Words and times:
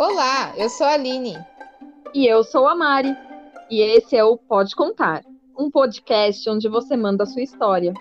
Olá, 0.00 0.54
eu 0.56 0.70
sou 0.70 0.86
a 0.86 0.92
Aline. 0.94 1.36
E 2.14 2.26
eu 2.26 2.42
sou 2.42 2.66
a 2.66 2.74
Mari. 2.74 3.14
E 3.70 3.82
esse 3.82 4.16
é 4.16 4.24
o 4.24 4.34
Pode 4.34 4.74
Contar, 4.74 5.22
um 5.58 5.70
podcast 5.70 6.48
onde 6.48 6.70
você 6.70 6.96
manda 6.96 7.24
a 7.24 7.26
sua 7.26 7.42
história. 7.42 7.92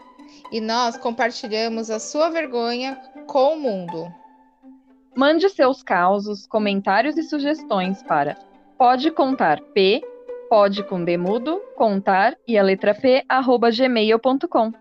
E 0.49 0.61
nós 0.61 0.95
compartilhamos 0.95 1.91
a 1.91 1.99
sua 1.99 2.29
vergonha 2.29 2.95
com 3.27 3.53
o 3.53 3.59
mundo. 3.59 4.07
Mande 5.13 5.49
seus 5.49 5.83
causos, 5.83 6.47
comentários 6.47 7.17
e 7.17 7.23
sugestões 7.23 8.01
para 8.03 8.37
pode 8.77 9.11
contar 9.11 9.59
p, 9.73 10.01
pode 10.49 10.81
com 10.83 11.03
demudo, 11.03 11.61
contar 11.75 12.37
e 12.47 12.57
a 12.57 12.63
letra 12.63 12.95
p, 12.95 13.25
arroba 13.27 13.71
gmail.com. 13.71 14.71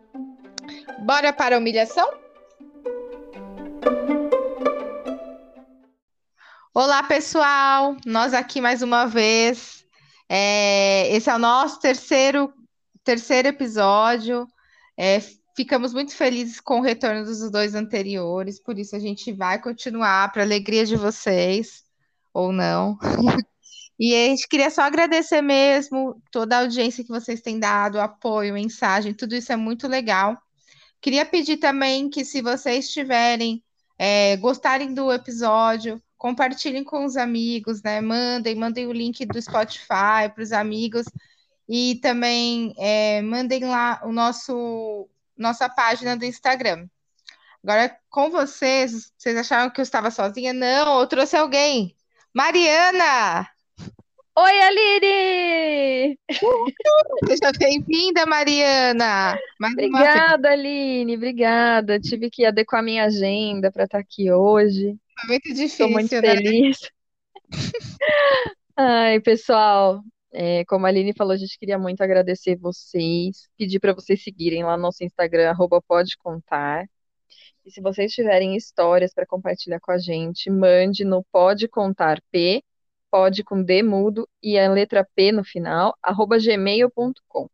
Bora 1.01 1.33
para 1.33 1.57
a 1.57 1.59
humilhação? 1.59 2.09
Olá, 6.75 7.03
pessoal! 7.03 7.97
Nós 8.05 8.35
aqui 8.35 8.61
mais 8.61 8.83
uma 8.83 9.07
vez. 9.07 9.85
É, 10.29 11.09
esse 11.15 11.29
é 11.31 11.35
o 11.35 11.39
nosso 11.39 11.81
terceiro, 11.81 12.53
terceiro 13.03 13.49
episódio. 13.49 14.47
É, 14.97 15.19
ficamos 15.57 15.95
muito 15.95 16.15
felizes 16.15 16.61
com 16.61 16.79
o 16.81 16.83
retorno 16.83 17.25
dos 17.25 17.51
dois 17.51 17.75
anteriores, 17.75 18.63
por 18.63 18.79
isso 18.79 18.95
a 18.95 18.99
gente 18.99 19.33
vai 19.33 19.61
continuar 19.61 20.31
para 20.31 20.43
alegria 20.43 20.85
de 20.85 20.95
vocês, 20.95 21.83
ou 22.33 22.53
não. 22.53 22.99
E 24.01 24.15
a 24.15 24.29
gente 24.29 24.47
queria 24.47 24.71
só 24.71 24.83
agradecer 24.83 25.43
mesmo 25.43 26.23
toda 26.31 26.57
a 26.57 26.61
audiência 26.61 27.03
que 27.03 27.11
vocês 27.11 27.41
têm 27.41 27.59
dado, 27.59 27.99
apoio, 28.01 28.55
mensagem, 28.55 29.13
tudo 29.13 29.35
isso 29.35 29.53
é 29.53 29.57
muito 29.57 29.89
legal. 29.89 30.41
Queria 31.01 31.27
pedir 31.27 31.57
também 31.57 32.09
que, 32.09 32.25
se 32.25 32.41
vocês 32.41 32.91
tiverem, 32.91 33.61
é, 33.99 34.37
gostarem 34.37 34.95
do 34.95 35.13
episódio, 35.13 36.01
compartilhem 36.19 36.85
com 36.85 37.05
os 37.05 37.17
amigos, 37.17 37.83
né? 37.83 38.01
Mandem, 38.01 38.57
mandem 38.57 38.87
o 38.87 38.93
link 38.93 39.25
do 39.25 39.41
Spotify 39.41 40.29
para 40.35 40.43
os 40.43 40.53
amigos 40.53 41.07
e 41.69 41.95
também 42.03 42.75
é, 42.77 43.23
mandem 43.23 43.65
lá 43.65 44.01
o 44.05 44.13
nosso 44.13 45.09
nossa 45.37 45.69
página 45.69 46.17
do 46.17 46.25
Instagram. 46.25 46.89
Agora, 47.63 47.97
com 48.11 48.31
vocês, 48.31 49.13
vocês 49.17 49.37
acharam 49.37 49.71
que 49.71 49.81
eu 49.81 49.85
estava 49.85 50.11
sozinha? 50.11 50.53
Não, 50.53 51.01
eu 51.01 51.07
trouxe 51.07 51.37
alguém. 51.37 51.95
Mariana! 52.35 53.49
Oi, 54.37 54.61
Aline! 54.61 56.19
Seja 57.27 57.53
bem-vinda, 57.59 58.25
Mariana! 58.27 59.37
Mais 59.59 59.73
obrigada, 59.73 60.51
Aline, 60.51 61.17
obrigada. 61.17 61.99
Tive 61.99 62.31
que 62.31 62.45
adequar 62.45 62.83
minha 62.83 63.05
agenda 63.05 63.71
para 63.73 63.85
estar 63.85 63.99
aqui 63.99 64.31
hoje. 64.31 64.97
Foi 65.21 65.29
muito 65.29 65.49
difícil, 65.49 65.87
Estou 65.87 65.91
muito 65.91 66.15
né? 66.15 66.21
feliz. 66.21 66.79
Ai, 68.77 69.21
pessoal, 69.21 70.03
é, 70.33 70.65
como 70.67 70.87
a 70.87 70.89
Aline 70.89 71.13
falou, 71.13 71.33
a 71.33 71.37
gente 71.37 71.59
queria 71.59 71.79
muito 71.79 72.01
agradecer 72.03 72.57
vocês, 72.57 73.49
pedir 73.57 73.81
para 73.81 73.93
vocês 73.93 74.23
seguirem 74.23 74.65
lá 74.65 74.77
no 74.77 74.83
nosso 74.85 75.03
Instagram, 75.03 75.51
arroba 75.51 75.83
pode 75.83 76.17
contar. 76.19 76.89
E 77.65 77.71
se 77.71 77.81
vocês 77.81 78.13
tiverem 78.13 78.57
histórias 78.57 79.13
para 79.13 79.27
compartilhar 79.27 79.81
com 79.81 79.91
a 79.91 79.99
gente, 79.99 80.49
mande 80.51 81.05
no 81.05 81.25
pode 81.33 81.67
contar 81.69 82.23
p, 82.31 82.63
pode 83.11 83.43
com 83.43 83.63
D 83.63 83.83
mudo 83.83 84.29
e 84.43 84.59
a 84.59 84.71
letra 84.71 85.07
P 85.15 85.33
no 85.33 85.43
final, 85.45 85.97
arroba 86.03 86.39
gmail.com. 86.39 87.49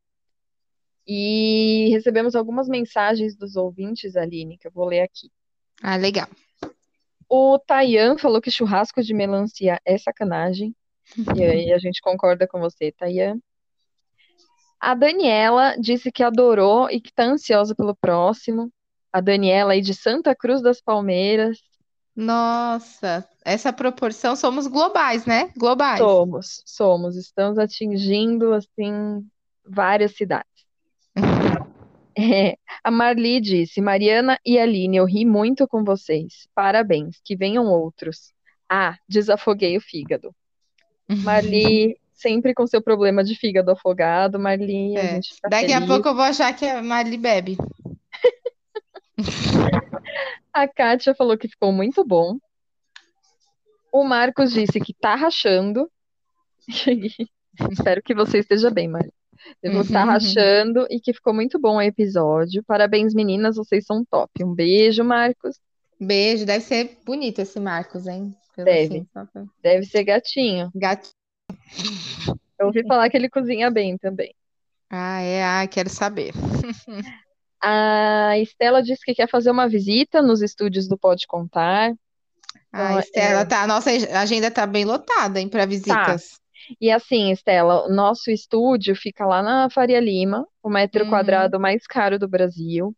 E 1.07 1.89
recebemos 1.91 2.35
algumas 2.35 2.69
mensagens 2.69 3.37
dos 3.37 3.57
ouvintes, 3.57 4.17
Aline, 4.17 4.59
que 4.59 4.67
eu 4.67 4.73
vou 4.73 4.87
ler 4.87 5.01
aqui. 5.01 5.31
Ah, 5.83 5.97
legal. 5.97 6.29
O 7.29 7.59
Tayan 7.59 8.19
falou 8.19 8.41
que 8.41 8.51
churrasco 8.51 9.03
de 9.03 9.15
melancia 9.15 9.81
é 9.85 9.97
sacanagem. 9.99 10.75
E 11.37 11.43
aí 11.43 11.73
a 11.73 11.79
gente 11.79 12.01
concorda 12.01 12.47
com 12.47 12.61
você, 12.61 12.93
Tayan. 12.93 13.39
A 14.81 14.95
Daniela 14.95 15.77
disse 15.79 16.13
que 16.13 16.23
adorou 16.23 16.91
e 16.91 17.01
que 17.01 17.09
está 17.09 17.25
ansiosa 17.25 17.75
pelo 17.75 17.97
próximo. 17.97 18.71
A 19.13 19.21
Daniela 19.21 19.73
aí 19.73 19.81
de 19.81 19.95
Santa 19.95 20.35
Cruz 20.35 20.61
das 20.61 20.81
Palmeiras. 20.81 21.59
Nossa, 22.15 23.29
essa 23.45 23.73
proporção 23.73 24.37
somos 24.37 24.67
globais, 24.67 25.27
né? 25.27 25.51
Globais. 25.57 25.99
Somos, 25.99 26.63
somos. 26.65 27.17
Estamos 27.17 27.59
atingindo, 27.59 28.53
assim, 28.53 29.27
várias 29.65 30.17
cidades. 30.17 30.54
É, 32.17 32.57
a 32.85 32.91
Marli 32.91 33.41
disse: 33.41 33.81
Mariana 33.81 34.39
e 34.45 34.59
Aline, 34.59 34.97
eu 34.99 35.05
ri 35.05 35.25
muito 35.25 35.67
com 35.69 35.83
vocês. 35.85 36.47
Parabéns, 36.55 37.21
que 37.25 37.37
venham 37.37 37.67
outros. 37.67 38.33
Ah, 38.69 38.97
desafoguei 39.09 39.77
o 39.77 39.81
fígado. 39.81 40.35
Marli, 41.09 41.99
sempre 42.15 42.55
com 42.55 42.67
seu 42.67 42.83
problema 42.83 43.23
de 43.23 43.35
fígado 43.35 43.71
afogado. 43.71 44.39
Marli, 44.39 44.97
a 44.97 45.01
É. 45.01 45.15
gente 45.15 45.35
fica 45.35 45.49
Daqui 45.49 45.73
a 45.73 45.77
feliz. 45.81 45.89
pouco 45.89 46.09
eu 46.09 46.15
vou 46.15 46.25
achar 46.25 46.53
que 46.55 46.65
a 46.67 46.83
Marli 46.83 47.17
bebe. 47.19 47.57
A 50.53 50.69
Kátia 50.69 51.15
falou 51.15 51.37
que 51.37 51.49
ficou 51.49 51.73
muito 51.73 52.05
bom. 52.05 52.39
O 53.93 54.05
Marcos 54.05 54.53
disse 54.53 54.81
que 54.81 54.95
tá 54.95 55.15
rachando. 55.15 55.91
Espero 57.71 58.03
que 58.03 58.15
você 58.15 58.39
esteja 58.39 58.71
bem, 58.71 58.89
Mari. 58.89 59.13
Que 59.63 59.71
tá 59.93 60.03
Uhum. 60.05 60.07
rachando 60.11 60.87
e 60.91 61.01
que 61.01 61.13
ficou 61.13 61.33
muito 61.35 61.59
bom 61.59 61.77
o 61.77 61.83
episódio. 61.83 62.63
Parabéns, 62.65 63.15
meninas, 63.15 63.57
vocês 63.57 63.85
são 63.87 64.05
top. 64.05 64.43
Um 64.45 64.55
beijo, 64.55 65.03
Marcos. 65.05 65.59
Beijo, 66.01 66.45
deve 66.45 66.65
ser 66.65 66.99
bonito 67.05 67.41
esse 67.41 67.59
Marcos, 67.61 68.07
hein? 68.07 68.35
Pelo 68.55 68.67
Deve. 68.67 68.85
assim, 68.85 69.05
pra- 69.13 69.27
Deve 69.63 69.85
ser 69.87 70.05
gatinho. 70.05 70.71
Gato. 70.75 71.11
Eu 72.59 72.67
ouvi 72.67 72.83
falar 72.87 73.09
que 73.11 73.17
ele 73.17 73.29
cozinha 73.29 73.71
bem 73.71 73.97
também. 73.99 74.35
Ah, 74.91 75.21
é, 75.21 75.43
ah, 75.45 75.67
quero 75.67 75.89
saber. 75.89 76.33
A 77.61 78.39
Estela 78.39 78.83
disse 78.83 79.03
que 79.05 79.15
quer 79.15 79.29
fazer 79.29 79.51
uma 79.51 79.67
visita 79.69 80.21
nos 80.21 80.43
estúdios 80.43 80.87
do 80.87 80.99
Pode 80.99 81.27
Contar. 81.27 81.95
Ah, 82.73 82.91
Então, 82.91 83.01
Estela, 83.01 83.41
é, 83.41 83.45
tá, 83.45 83.63
a 83.63 83.67
nossa 83.67 83.91
agenda 83.91 84.51
tá 84.51 84.67
bem 84.67 84.85
lotada, 84.85 85.41
hein, 85.41 85.49
para 85.49 85.65
visitas. 85.65 86.39
E 86.81 86.91
assim, 86.91 87.31
Estela, 87.31 87.87
o 87.87 87.91
nosso 87.95 88.31
estúdio 88.31 88.95
fica 88.97 89.27
lá 89.27 89.43
na 89.43 89.71
Faria 89.71 90.01
Lima, 90.01 90.47
o 90.63 90.69
metro 90.71 91.03
Uhum. 91.03 91.07
quadrado 91.07 91.59
mais 91.61 91.87
caro 91.87 92.19
do 92.19 92.29
Brasil. 92.29 92.95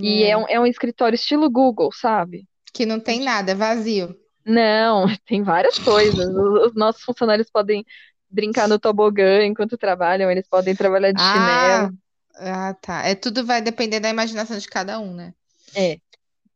E 0.00 0.24
É, 0.24 0.30
é 0.30 0.36
um, 0.36 0.48
é 0.48 0.60
um 0.60 0.66
escritório 0.66 1.16
estilo 1.16 1.50
Google, 1.50 1.90
sabe? 1.92 2.46
que 2.74 2.84
não 2.84 3.00
tem 3.00 3.20
nada, 3.20 3.52
é 3.52 3.54
vazio. 3.54 4.14
Não, 4.44 5.06
tem 5.26 5.42
várias 5.42 5.78
coisas. 5.78 6.26
Os, 6.34 6.66
os 6.68 6.74
nossos 6.74 7.02
funcionários 7.02 7.50
podem 7.50 7.84
brincar 8.30 8.68
no 8.68 8.78
tobogã 8.78 9.44
enquanto 9.44 9.78
trabalham, 9.78 10.30
eles 10.30 10.48
podem 10.48 10.74
trabalhar 10.76 11.12
de 11.12 11.22
Ah, 11.22 11.22
chinelo. 11.22 11.94
ah, 12.36 12.74
tá. 12.74 13.02
É 13.08 13.14
tudo 13.14 13.44
vai 13.46 13.60
depender 13.62 14.00
da 14.00 14.08
imaginação 14.10 14.58
de 14.58 14.68
cada 14.68 14.98
um, 15.00 15.14
né? 15.14 15.34
É. 15.74 16.00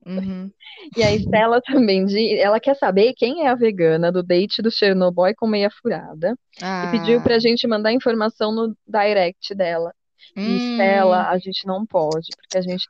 Uhum. 0.08 0.50
E 0.96 1.02
a 1.02 1.14
Estela 1.14 1.60
também, 1.62 2.04
de, 2.04 2.38
ela 2.38 2.58
quer 2.60 2.74
saber 2.76 3.14
quem 3.14 3.44
é 3.46 3.48
a 3.48 3.54
vegana 3.54 4.10
do 4.10 4.22
date 4.22 4.62
do 4.62 4.70
Chernobyl 4.70 5.34
com 5.36 5.46
meia 5.46 5.70
furada. 5.70 6.36
E 6.60 6.88
pediu 6.88 7.20
pra 7.20 7.36
Ah, 7.36 7.38
gente 7.38 7.66
mandar 7.66 7.92
informação 7.92 8.52
no 8.52 8.76
direct 8.86 9.54
dela. 9.54 9.92
E 10.36 10.56
Estela, 10.56 11.22
hum, 11.22 11.26
a 11.28 11.38
gente 11.38 11.66
não 11.66 11.86
pode, 11.86 12.28
porque 12.36 12.58
a 12.58 12.62
gente, 12.62 12.86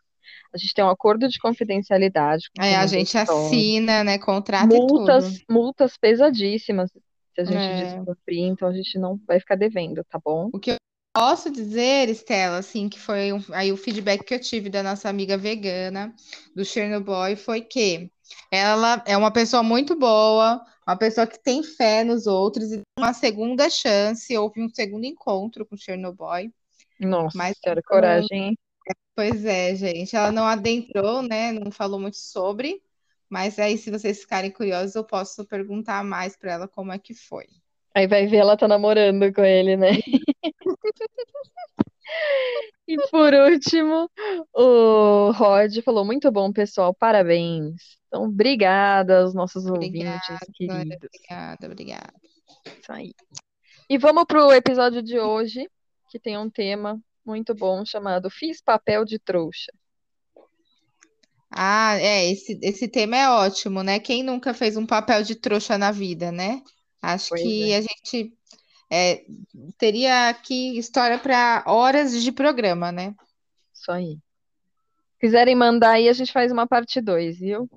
a 0.55 0.59
gente 0.59 0.75
tem 0.75 0.84
um 0.84 0.89
acordo 0.91 1.29
de 1.29 1.39
confidencialidade 1.39 2.49
com 2.56 2.62
é, 2.62 2.77
a 2.77 2.87
gente 2.87 3.17
assina, 3.17 4.05
né, 4.05 4.19
contrato 4.19 4.67
e 4.67 4.69
tudo. 4.69 4.89
Multas, 4.99 5.43
multas 5.49 5.97
pesadíssimas 5.97 6.91
se 6.91 7.41
a 7.41 7.45
gente 7.45 7.73
É. 7.73 7.85
descumprir, 7.85 8.41
então 8.41 8.69
a 8.69 8.73
gente 8.73 8.99
não 8.99 9.19
vai 9.27 9.39
ficar 9.39 9.55
devendo, 9.55 10.03
tá 10.11 10.19
bom? 10.23 10.50
O 10.53 10.59
que 10.59 10.73
eu 10.73 10.77
posso 11.19 11.51
dizer, 11.51 12.09
Estela, 12.09 12.59
assim, 12.59 12.89
que 12.89 13.01
foi 13.01 13.33
um- 13.33 13.43
aí 13.53 13.73
o 13.73 13.77
feedback 13.77 14.23
que 14.23 14.33
eu 14.34 14.41
tive 14.41 14.71
da 14.71 14.84
nossa 14.84 15.09
amiga 15.09 15.37
vegana 15.37 16.15
do 16.55 16.65
Chernobyl 16.65 17.37
foi 17.37 17.61
que 17.61 18.09
ela 18.53 19.03
é 19.05 19.17
uma 19.17 19.32
pessoa 19.32 19.61
muito 19.61 19.97
boa, 19.97 20.65
uma 20.87 20.97
pessoa 20.97 21.26
que 21.26 21.43
tem 21.43 21.61
fé 21.65 22.05
nos 22.05 22.29
outros 22.29 22.73
e 22.73 22.82
uma 22.97 23.12
segunda 23.12 23.69
chance, 23.69 24.37
houve 24.37 24.62
um 24.62 24.69
segundo 24.69 25.06
encontro 25.06 25.67
com 25.67 25.76
Chernobyl, 25.76 26.53
Nossa 27.00 27.37
mas 27.37 27.56
não- 27.67 27.82
coragem, 27.82 28.56
pois 29.17 29.44
é, 29.44 29.75
gente, 29.75 30.15
ela 30.15 30.31
não 30.31 30.44
adentrou, 30.47 31.20
né, 31.20 31.50
não 31.50 31.73
falou 31.73 31.99
muito 31.99 32.17
sobre, 32.19 32.81
mas 33.29 33.59
aí 33.59 33.76
se 33.76 33.91
vocês 33.91 34.20
ficarem 34.20 34.53
curiosos, 34.53 34.94
eu 34.94 35.03
posso 35.03 35.44
perguntar 35.44 36.05
mais 36.05 36.37
para 36.37 36.53
ela 36.53 36.69
como 36.69 36.93
é 36.93 36.99
que 36.99 37.12
foi. 37.12 37.47
Aí 37.93 38.06
vai 38.06 38.29
ver 38.29 38.37
ela 38.37 38.56
tá 38.56 38.69
namorando 38.69 39.32
com 39.32 39.43
ele, 39.44 39.76
né? 39.76 39.88
E 42.87 42.96
por 43.10 43.34
último, 43.34 44.10
o 44.55 45.31
Rod 45.32 45.82
falou: 45.82 46.05
muito 46.05 46.31
bom, 46.31 46.50
pessoal, 46.52 46.94
parabéns. 46.94 47.99
Então, 48.06 48.25
obrigada 48.25 49.20
aos 49.20 49.34
nossos 49.34 49.66
ouvintes 49.66 50.00
Obrigada, 50.00 50.46
queridos. 50.55 50.96
obrigada, 50.96 51.66
obrigada. 51.66 52.14
Isso 52.81 52.90
aí. 52.93 53.12
E 53.90 53.99
vamos 53.99 54.25
pro 54.25 54.52
episódio 54.52 55.02
de 55.02 55.19
hoje, 55.19 55.69
que 56.10 56.19
tem 56.19 56.38
um 56.38 56.49
tema 56.49 56.99
muito 57.25 57.55
bom 57.55 57.84
chamado 57.84 58.31
Fiz 58.31 58.62
papel 58.62 59.05
de 59.05 59.19
trouxa. 59.19 59.72
Ah, 61.50 61.96
é, 61.99 62.31
esse, 62.31 62.58
esse 62.62 62.88
tema 62.88 63.16
é 63.16 63.28
ótimo, 63.28 63.82
né? 63.82 63.99
Quem 63.99 64.22
nunca 64.22 64.52
fez 64.55 64.76
um 64.76 64.87
papel 64.87 65.22
de 65.22 65.34
trouxa 65.34 65.76
na 65.76 65.90
vida, 65.90 66.31
né? 66.31 66.62
Acho 67.00 67.31
Pois 67.31 67.43
que 67.43 67.72
é, 67.72 67.76
a 67.76 67.81
gente 67.81 68.32
é, 68.90 69.25
teria 69.76 70.29
aqui 70.29 70.79
história 70.79 71.19
para 71.19 71.62
horas 71.67 72.23
de 72.23 72.32
programa, 72.32 72.90
né? 72.90 73.14
isso 73.88 73.93
aí. 73.93 74.19
Quiserem 75.20 75.56
mandar 75.56 75.93
aí, 75.93 76.08
a 76.08 76.12
gente 76.12 76.32
faz 76.32 76.52
uma 76.52 76.67
parte 76.67 77.00
2, 77.00 77.38
viu? 77.38 77.69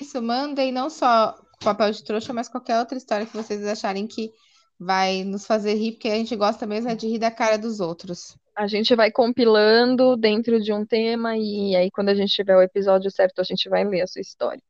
Isso, 0.00 0.22
mandem 0.22 0.70
não 0.70 0.88
só 0.88 1.34
papel 1.62 1.90
de 1.90 2.04
trouxa, 2.04 2.32
mas 2.32 2.48
qualquer 2.48 2.78
outra 2.78 2.96
história 2.96 3.26
que 3.26 3.36
vocês 3.36 3.66
acharem 3.66 4.06
que 4.06 4.30
vai 4.78 5.24
nos 5.24 5.46
fazer 5.46 5.74
rir, 5.74 5.92
porque 5.92 6.08
a 6.08 6.14
gente 6.14 6.36
gosta 6.36 6.66
mesmo 6.66 6.90
é 6.90 6.94
de 6.94 7.08
rir 7.08 7.18
da 7.18 7.30
cara 7.30 7.56
dos 7.56 7.80
outros. 7.80 8.36
A 8.54 8.66
gente 8.68 8.94
vai 8.94 9.10
compilando 9.10 10.16
dentro 10.16 10.60
de 10.60 10.72
um 10.72 10.86
tema 10.86 11.36
e 11.36 11.74
aí 11.74 11.90
quando 11.90 12.10
a 12.10 12.14
gente 12.14 12.32
tiver 12.32 12.56
o 12.56 12.62
episódio 12.62 13.10
certo, 13.10 13.40
a 13.40 13.44
gente 13.44 13.68
vai 13.68 13.84
ler 13.84 14.02
a 14.02 14.06
sua 14.06 14.20
história. 14.20 14.62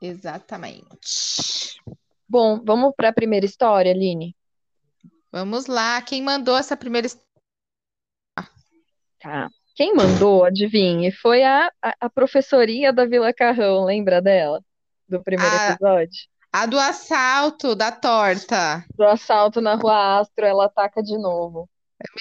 Exatamente. 0.00 1.80
Bom, 2.28 2.60
vamos 2.64 2.92
para 2.96 3.10
a 3.10 3.12
primeira 3.12 3.46
história, 3.46 3.92
Aline? 3.92 4.34
Vamos 5.32 5.66
lá. 5.66 6.00
Quem 6.02 6.22
mandou 6.22 6.56
essa 6.56 6.76
primeira 6.76 7.06
história? 7.06 7.26
Tá. 9.18 9.48
Quem 9.74 9.94
mandou, 9.94 10.44
adivinhe, 10.44 11.10
foi 11.10 11.42
a, 11.42 11.72
a, 11.80 11.94
a 12.00 12.10
professorinha 12.10 12.92
da 12.92 13.06
Vila 13.06 13.32
Carrão, 13.32 13.84
lembra 13.84 14.20
dela? 14.20 14.62
Do 15.08 15.22
primeiro 15.22 15.54
A, 15.54 15.70
episódio? 15.70 16.28
a 16.52 16.66
do 16.66 16.78
assalto 16.78 17.74
da 17.74 17.90
torta. 17.90 18.84
Do 18.94 19.04
assalto 19.04 19.62
na 19.62 19.74
Rua 19.74 20.20
Astro, 20.20 20.44
ela 20.44 20.66
ataca 20.66 21.02
de 21.02 21.16
novo. 21.16 21.68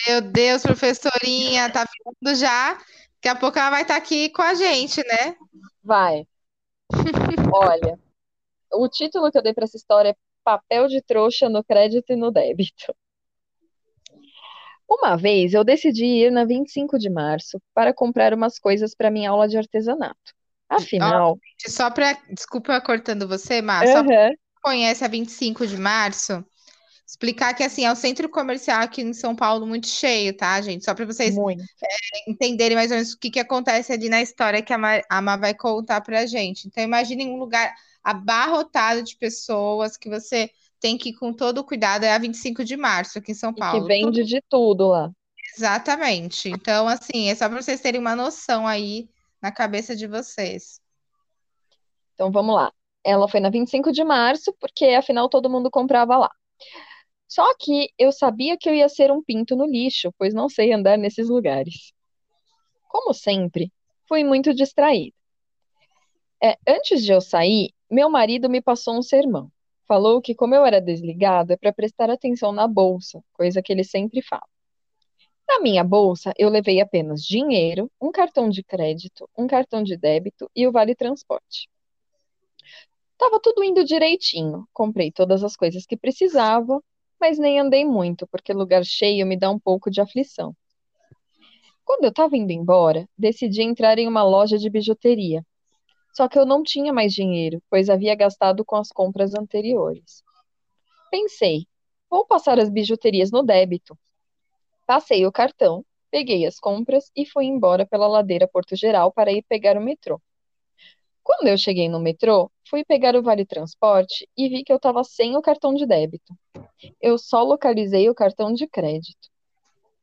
Meu 0.08 0.22
Deus, 0.22 0.62
professorinha, 0.62 1.70
tá 1.70 1.84
vindo 1.84 2.36
já. 2.36 2.74
Daqui 2.76 3.28
a 3.28 3.36
pouco 3.36 3.60
ela 3.60 3.72
vai 3.72 3.82
estar 3.82 3.98
aqui 3.98 4.30
com 4.30 4.42
a 4.42 4.54
gente, 4.54 5.02
né? 5.06 5.36
Vai. 5.84 6.26
Olha, 7.54 8.00
o 8.72 8.88
título 8.88 9.30
que 9.32 9.38
eu 9.38 9.44
dei 9.44 9.54
para 9.54 9.66
essa 9.66 9.76
história 9.76 10.10
é 10.10 10.16
Papel 10.44 10.88
de 10.88 11.02
trouxa 11.02 11.50
no 11.50 11.64
crédito 11.64 12.12
e 12.12 12.16
no 12.16 12.32
débito. 12.32 12.96
Uma 14.92 15.16
vez 15.18 15.54
eu 15.54 15.64
decidi 15.64 16.06
ir 16.06 16.32
na 16.32 16.46
25 16.46 17.00
de 17.00 17.10
março 17.10 17.60
para 17.74 17.94
comprar 17.94 18.34
umas 18.34 18.60
coisas 18.60 18.94
para 18.94 19.10
minha 19.10 19.30
aula 19.32 19.48
de 19.48 19.58
artesanato. 19.58 20.34
Afinal, 20.70 21.40
só 21.68 21.90
para, 21.92 22.14
desculpa 22.30 22.80
cortando 22.82 23.28
você, 23.28 23.62
Mar, 23.62 23.88
só 23.88 24.04
para 24.04 24.10
aham, 24.10 24.36
quem 24.36 24.62
conhece 24.62 25.04
a 25.04 25.08
25 25.08 25.66
de 25.68 25.78
março, 25.78 26.46
explicar 27.08 27.54
que 27.56 27.64
assim 27.64 27.86
é 27.86 27.92
o 27.92 27.96
centro 27.96 28.30
comercial 28.30 28.82
aqui 28.84 29.02
em 29.04 29.14
São 29.14 29.36
Paulo 29.36 29.68
muito 29.68 29.88
cheio, 29.88 30.36
tá, 30.38 30.62
gente? 30.62 30.86
Só 30.86 30.96
para 30.96 31.06
vocês 31.06 31.40
muito. 31.40 31.66
entenderem 32.28 32.76
mais 32.76 32.92
ou 32.92 32.98
menos 32.98 33.14
o 33.14 33.20
que 33.20 33.32
que 33.32 33.40
acontece 33.40 33.92
ali 33.94 34.10
na 34.10 34.22
história 34.22 34.62
que 34.62 34.74
a 34.74 34.78
Mar, 34.78 35.02
a 35.10 35.22
Mar 35.22 35.40
vai 35.40 35.54
contar 35.54 36.02
pra 36.02 36.26
gente. 36.26 36.68
Então 36.68 36.84
imagine 36.84 37.26
um 37.28 37.38
lugar 37.38 37.74
abarrotado 38.04 39.04
de 39.04 39.16
pessoas 39.18 39.98
que 39.98 40.10
você 40.10 40.50
tem 40.82 40.98
que 40.98 41.10
ir 41.10 41.14
com 41.14 41.32
todo 41.32 41.60
o 41.60 41.64
cuidado, 41.64 42.04
é 42.04 42.12
a 42.12 42.18
25 42.18 42.64
de 42.64 42.76
março 42.76 43.20
aqui 43.20 43.32
em 43.32 43.36
São 43.36 43.52
E 43.52 43.54
que 43.54 43.60
Paulo. 43.60 43.86
vende 43.86 44.24
de 44.26 44.42
tudo 44.50 44.90
lá. 44.90 45.12
Exatamente. 45.56 46.50
Então, 46.50 46.88
assim, 46.88 47.30
é 47.30 47.36
só 47.36 47.48
para 47.48 47.62
vocês 47.62 47.80
terem 47.80 48.02
uma 48.02 48.16
noção 48.16 48.68
aí 48.68 49.08
na 49.42 49.52
cabeça 49.52 49.96
de 49.96 50.08
vocês. 50.08 50.82
Então 52.16 52.32
vamos 52.32 52.56
lá. 52.56 52.74
Ela 53.04 53.28
foi 53.28 53.40
na 53.40 53.50
25 53.50 53.92
de 53.92 54.04
março, 54.04 54.54
porque 54.60 54.86
afinal 54.86 55.30
todo 55.30 55.50
mundo 55.50 55.70
comprava 55.70 56.18
lá. 56.18 56.32
Só 57.28 57.56
que 57.58 57.90
eu 57.98 58.12
sabia 58.12 58.58
que 58.58 58.68
eu 58.70 58.76
ia 58.76 58.90
ser 58.90 59.12
um 59.12 59.24
pinto 59.24 59.56
no 59.56 59.66
lixo, 59.66 60.14
pois 60.18 60.34
não 60.34 60.50
sei 60.50 60.74
andar 60.74 60.98
nesses 60.98 61.30
lugares. 61.30 61.94
Como 62.90 63.14
sempre, 63.14 63.72
fui 64.08 64.24
muito 64.24 64.54
distraída. 64.54 65.16
É, 66.44 66.58
antes 66.68 67.04
de 67.04 67.12
eu 67.12 67.22
sair, 67.22 67.72
meu 67.90 68.10
marido 68.10 68.50
me 68.50 68.62
passou 68.62 68.98
um 68.98 69.02
sermão. 69.02 69.52
Falou 69.92 70.22
que, 70.22 70.34
como 70.34 70.56
eu 70.56 70.66
era 70.66 70.80
desligada, 70.80 71.56
é 71.56 71.58
para 71.58 71.74
prestar 71.74 72.10
atenção 72.10 72.54
na 72.54 72.66
bolsa, 72.66 73.22
coisa 73.34 73.62
que 73.62 73.74
ele 73.74 73.84
sempre 73.84 74.22
fala. 74.22 74.48
Na 75.46 75.60
minha 75.60 75.84
bolsa, 75.84 76.32
eu 76.38 76.48
levei 76.48 76.80
apenas 76.80 77.22
dinheiro, 77.22 77.92
um 78.02 78.10
cartão 78.10 78.48
de 78.48 78.64
crédito, 78.64 79.30
um 79.38 79.48
cartão 79.48 79.84
de 79.84 79.98
débito 79.98 80.50
e 80.56 80.66
o 80.66 80.72
vale 80.72 80.96
transporte. 80.96 81.70
Tava 83.18 83.38
tudo 83.42 83.66
indo 83.66 83.84
direitinho. 83.84 84.66
Comprei 84.72 85.12
todas 85.12 85.44
as 85.44 85.58
coisas 85.58 85.86
que 85.86 85.98
precisava, 85.98 86.82
mas 87.20 87.38
nem 87.38 87.60
andei 87.60 87.84
muito, 87.84 88.26
porque 88.28 88.54
lugar 88.54 88.86
cheio 88.86 89.28
me 89.28 89.38
dá 89.38 89.52
um 89.52 89.60
pouco 89.60 89.92
de 89.92 90.00
aflição. 90.00 90.56
Quando 91.84 92.06
eu 92.06 92.12
estava 92.12 92.38
indo 92.38 92.54
embora, 92.54 93.10
decidi 93.18 93.62
entrar 93.62 94.00
em 94.00 94.08
uma 94.08 94.24
loja 94.24 94.58
de 94.58 94.70
bijuteria. 94.70 95.46
Só 96.14 96.28
que 96.28 96.38
eu 96.38 96.46
não 96.46 96.62
tinha 96.64 96.92
mais 96.92 97.14
dinheiro, 97.14 97.62
pois 97.70 97.90
havia 97.90 98.16
gastado 98.16 98.66
com 98.66 98.76
as 98.76 98.90
compras 98.90 99.34
anteriores. 99.34 100.24
Pensei, 101.10 101.68
vou 102.10 102.26
passar 102.26 102.60
as 102.60 102.70
bijuterias 102.70 103.32
no 103.32 103.44
débito. 103.44 103.98
Passei 104.86 105.26
o 105.26 105.32
cartão, 105.32 105.86
peguei 106.10 106.46
as 106.46 106.60
compras 106.60 107.10
e 107.16 107.26
fui 107.26 107.46
embora 107.46 107.86
pela 107.86 108.08
ladeira 108.08 108.48
Porto 108.48 108.76
Geral 108.76 109.12
para 109.12 109.32
ir 109.32 109.44
pegar 109.44 109.78
o 109.78 109.82
metrô. 109.82 110.22
Quando 111.24 111.48
eu 111.48 111.58
cheguei 111.58 111.88
no 111.88 112.00
metrô, 112.00 112.52
fui 112.68 112.84
pegar 112.84 113.16
o 113.16 113.22
vale 113.22 113.46
transporte 113.46 114.28
e 114.36 114.50
vi 114.50 114.64
que 114.64 114.72
eu 114.72 114.78
estava 114.78 115.04
sem 115.04 115.38
o 115.38 115.42
cartão 115.42 115.74
de 115.74 115.86
débito. 115.86 116.36
Eu 117.00 117.18
só 117.18 117.44
localizei 117.44 118.10
o 118.10 118.16
cartão 118.16 118.52
de 118.52 118.68
crédito. 118.68 119.30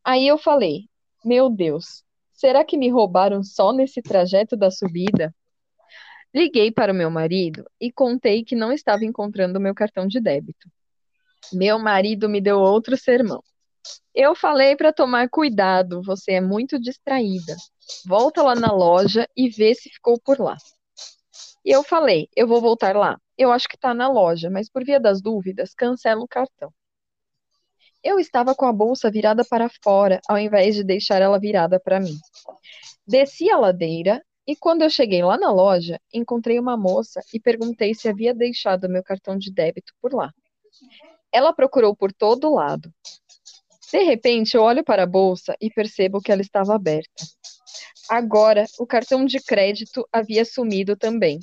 Aí 0.04 0.26
eu 0.26 0.38
falei: 0.38 0.88
Meu 1.24 1.50
Deus, 1.50 2.04
será 2.32 2.64
que 2.64 2.78
me 2.78 2.88
roubaram 2.88 3.42
só 3.42 3.72
nesse 3.72 4.00
trajeto 4.00 4.56
da 4.56 4.70
subida? 4.70 5.34
Liguei 6.34 6.70
para 6.70 6.92
o 6.92 6.96
meu 6.96 7.10
marido 7.10 7.64
e 7.80 7.90
contei 7.90 8.44
que 8.44 8.54
não 8.54 8.72
estava 8.72 9.04
encontrando 9.04 9.58
o 9.58 9.62
meu 9.62 9.74
cartão 9.74 10.06
de 10.06 10.20
débito. 10.20 10.68
Meu 11.52 11.78
marido 11.78 12.28
me 12.28 12.40
deu 12.40 12.58
outro 12.58 12.96
sermão. 12.96 13.42
Eu 14.14 14.34
falei 14.34 14.76
para 14.76 14.92
tomar 14.92 15.28
cuidado, 15.30 16.02
você 16.02 16.32
é 16.32 16.40
muito 16.40 16.78
distraída. 16.78 17.56
Volta 18.06 18.42
lá 18.42 18.54
na 18.54 18.70
loja 18.70 19.26
e 19.36 19.48
vê 19.48 19.74
se 19.74 19.88
ficou 19.88 20.20
por 20.20 20.38
lá. 20.38 20.56
E 21.64 21.70
eu 21.70 21.82
falei, 21.82 22.28
eu 22.36 22.46
vou 22.46 22.60
voltar 22.60 22.94
lá. 22.94 23.18
Eu 23.36 23.50
acho 23.50 23.68
que 23.68 23.76
está 23.76 23.94
na 23.94 24.08
loja, 24.08 24.50
mas 24.50 24.68
por 24.68 24.84
via 24.84 25.00
das 25.00 25.22
dúvidas, 25.22 25.72
cancela 25.74 26.20
o 26.20 26.28
cartão. 26.28 26.72
Eu 28.02 28.18
estava 28.18 28.54
com 28.54 28.66
a 28.66 28.72
bolsa 28.72 29.10
virada 29.10 29.44
para 29.44 29.70
fora, 29.82 30.20
ao 30.28 30.38
invés 30.38 30.74
de 30.74 30.84
deixar 30.84 31.20
ela 31.20 31.38
virada 31.38 31.80
para 31.80 32.00
mim. 32.00 32.16
Desci 33.06 33.50
a 33.50 33.58
ladeira 33.58 34.22
e 34.48 34.56
quando 34.56 34.80
eu 34.80 34.88
cheguei 34.88 35.22
lá 35.22 35.36
na 35.36 35.52
loja, 35.52 36.00
encontrei 36.10 36.58
uma 36.58 36.74
moça 36.74 37.20
e 37.34 37.38
perguntei 37.38 37.94
se 37.94 38.08
havia 38.08 38.32
deixado 38.32 38.88
meu 38.88 39.02
cartão 39.02 39.36
de 39.36 39.52
débito 39.52 39.92
por 40.00 40.14
lá. 40.14 40.32
Ela 41.30 41.52
procurou 41.52 41.94
por 41.94 42.14
todo 42.14 42.54
lado. 42.54 42.90
De 43.92 44.02
repente, 44.02 44.56
eu 44.56 44.62
olho 44.62 44.82
para 44.82 45.02
a 45.02 45.06
bolsa 45.06 45.54
e 45.60 45.68
percebo 45.68 46.22
que 46.22 46.32
ela 46.32 46.40
estava 46.40 46.74
aberta. 46.74 47.26
Agora, 48.08 48.64
o 48.78 48.86
cartão 48.86 49.26
de 49.26 49.38
crédito 49.38 50.08
havia 50.10 50.46
sumido 50.46 50.96
também. 50.96 51.38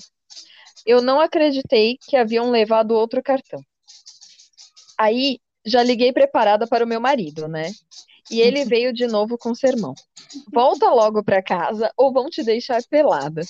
Eu 0.84 1.00
não 1.00 1.20
acreditei 1.20 2.00
que 2.08 2.18
haviam 2.18 2.50
levado 2.50 2.96
outro 2.96 3.22
cartão. 3.22 3.62
Aí, 4.98 5.38
já 5.64 5.84
liguei 5.84 6.12
preparada 6.12 6.66
para 6.66 6.84
o 6.84 6.88
meu 6.88 7.00
marido, 7.00 7.48
né? 7.48 7.72
E 8.32 8.42
ele 8.42 8.66
veio 8.66 8.92
de 8.92 9.08
novo 9.08 9.38
com 9.38 9.54
sermão. 9.54 9.94
Volta 10.52 10.90
logo 10.90 11.24
para 11.24 11.44
casa 11.44 11.92
ou 11.96 12.12
vão 12.12 12.30
te 12.30 12.44
deixar 12.44 12.82
pelada. 12.90 13.42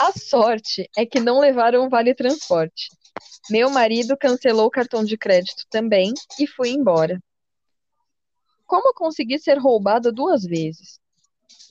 A 0.00 0.12
sorte 0.12 0.88
é 0.96 1.04
que 1.04 1.18
não 1.18 1.40
levaram 1.40 1.86
o 1.86 1.88
vale 1.88 2.14
transporte. 2.14 2.88
Meu 3.50 3.70
marido 3.70 4.16
cancelou 4.16 4.66
o 4.66 4.70
cartão 4.70 5.04
de 5.04 5.16
crédito 5.16 5.64
também 5.70 6.12
e 6.38 6.46
foi 6.46 6.70
embora. 6.70 7.20
Como 8.66 8.94
consegui 8.94 9.38
ser 9.38 9.58
roubada 9.58 10.12
duas 10.12 10.42
vezes? 10.44 11.00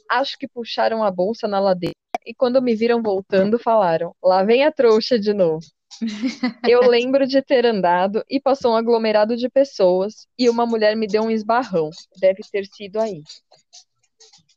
Acho 0.10 0.38
que 0.38 0.48
puxaram 0.48 1.04
a 1.04 1.10
bolsa 1.10 1.48
na 1.48 1.60
ladeira 1.60 1.96
e 2.26 2.34
quando 2.34 2.62
me 2.62 2.76
viram 2.76 3.02
voltando 3.02 3.60
falaram: 3.60 4.16
lá 4.24 4.44
vem 4.44 4.64
a 4.64 4.72
trouxa 4.72 5.20
de 5.20 5.34
novo. 5.34 5.66
Eu 6.68 6.82
lembro 6.82 7.26
de 7.28 7.42
ter 7.42 7.66
andado 7.66 8.24
e 8.30 8.40
passou 8.40 8.74
um 8.74 8.76
aglomerado 8.76 9.36
de 9.36 9.50
pessoas 9.50 10.28
e 10.38 10.50
uma 10.50 10.66
mulher 10.66 10.96
me 10.96 11.08
deu 11.08 11.24
um 11.24 11.32
esbarrão. 11.32 11.90
Deve 12.20 12.42
ter 12.52 12.66
sido 12.66 13.00
aí. 13.00 13.22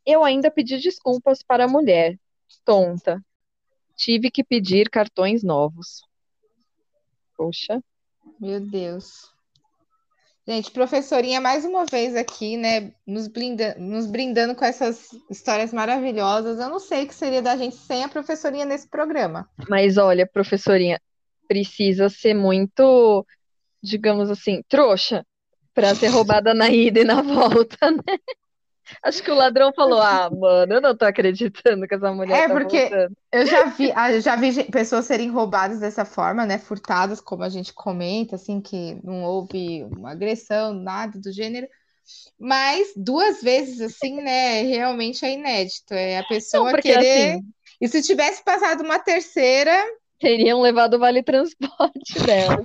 Eu 0.05 0.25
ainda 0.25 0.51
pedi 0.51 0.79
desculpas 0.79 1.43
para 1.43 1.65
a 1.65 1.69
mulher. 1.69 2.19
Tonta. 2.65 3.25
Tive 3.97 4.31
que 4.31 4.45
pedir 4.45 4.91
cartões 4.91 5.43
novos. 5.43 6.03
Poxa. 7.37 7.83
Meu 8.41 8.61
Deus. 8.61 9.35
Gente, 10.49 10.71
professorinha 10.71 11.41
mais 11.41 11.65
uma 11.65 11.85
vez 11.87 12.15
aqui, 12.15 12.57
né, 12.57 12.93
nos, 13.05 13.27
blinda, 13.27 13.75
nos 13.81 14.07
brindando 14.07 14.55
com 14.55 14.65
essas 14.65 15.09
histórias 15.29 15.73
maravilhosas. 15.73 16.61
Eu 16.61 16.69
não 16.69 16.79
sei 16.79 17.03
o 17.03 17.09
que 17.09 17.15
seria 17.15 17.43
da 17.43 17.57
gente 17.57 17.75
sem 17.75 18.05
a 18.05 18.09
professorinha 18.09 18.65
nesse 18.65 18.87
programa. 18.87 19.51
Mas 19.69 19.97
olha, 19.97 20.25
professorinha, 20.25 21.01
precisa 21.47 22.09
ser 22.09 22.35
muito, 22.35 23.27
digamos 23.83 24.31
assim, 24.31 24.63
trouxa 24.69 25.27
para 25.75 25.95
ser 25.97 26.09
roubada 26.09 26.55
na 26.55 26.71
ida 26.71 27.01
e 27.01 27.05
na 27.05 27.23
volta, 27.23 27.91
né? 27.93 28.19
Acho 29.03 29.23
que 29.23 29.31
o 29.31 29.35
ladrão 29.35 29.73
falou: 29.75 30.01
Ah, 30.01 30.31
mano, 30.31 30.75
eu 30.75 30.81
não 30.81 30.97
tô 30.97 31.05
acreditando 31.05 31.87
que 31.89 31.95
essa 31.95 32.13
mulher 32.13 32.43
É, 32.43 32.47
tá 32.47 32.55
porque 32.55 32.57
voltando. 32.57 33.17
eu 33.33 33.47
já 33.47 33.65
vi, 33.67 33.93
ah, 33.95 34.13
eu 34.13 34.21
já 34.21 34.37
vi 34.37 34.65
pessoas 34.71 35.05
serem 35.07 35.31
roubadas 35.31 35.81
dessa 35.81 36.05
forma, 36.05 36.45
né? 36.47 36.59
Furtadas, 36.59 37.21
como 37.21 37.43
a 37.43 37.49
gente 37.49 37.73
comenta, 37.73 38.37
assim, 38.37 38.61
que 38.61 38.95
não 39.05 39.23
houve 39.25 39.85
uma 39.85 40.13
agressão, 40.13 40.73
nada 40.75 41.19
do 41.21 41.33
gênero. 41.33 41.69
Mas 42.39 42.89
duas 42.97 43.43
vezes, 43.43 43.81
assim, 43.81 44.21
né? 44.23 44.63
Realmente 44.63 45.25
é 45.25 45.33
inédito. 45.35 45.95
É 45.95 46.19
a 46.19 46.25
Não, 46.53 46.67
pessoa 46.67 46.69
porque 46.69 46.93
querer. 46.93 46.95
assim, 46.95 47.53
E 47.81 47.89
se 47.89 48.03
tivesse 48.03 48.45
passado 48.45 48.83
uma 48.85 48.99
terceira, 48.99 49.73
teriam 50.19 50.61
levado 50.61 50.95
o 50.95 50.99
vale 50.99 51.23
transporte 51.23 52.15
dela. 52.27 52.63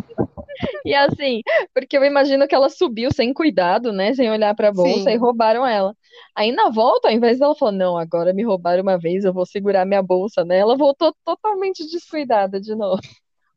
E 0.86 0.94
assim, 0.94 1.42
porque 1.74 1.98
eu 1.98 2.04
imagino 2.04 2.48
que 2.48 2.56
ela 2.56 2.70
subiu 2.70 3.12
sem 3.12 3.34
cuidado, 3.34 3.92
né? 3.92 4.14
Sem 4.14 4.30
olhar 4.30 4.56
pra 4.56 4.72
bolsa 4.72 5.10
e 5.10 5.14
sim. 5.14 5.20
roubaram 5.20 5.66
ela. 5.66 5.96
Aí 6.36 6.52
na 6.52 6.70
volta, 6.70 7.08
ao 7.08 7.14
invés 7.14 7.40
dela 7.40 7.56
falar, 7.56 7.72
não, 7.72 7.98
agora 7.98 8.34
me 8.34 8.44
roubaram 8.44 8.84
uma 8.84 8.98
vez, 8.98 9.24
eu 9.24 9.34
vou 9.34 9.46
segurar 9.46 9.86
minha 9.86 10.02
bolsa, 10.02 10.44
né? 10.44 10.58
Ela 10.58 10.78
voltou 10.78 11.16
totalmente 11.26 11.90
descuidada 11.90 12.60
de 12.60 12.76
novo. 12.76 13.02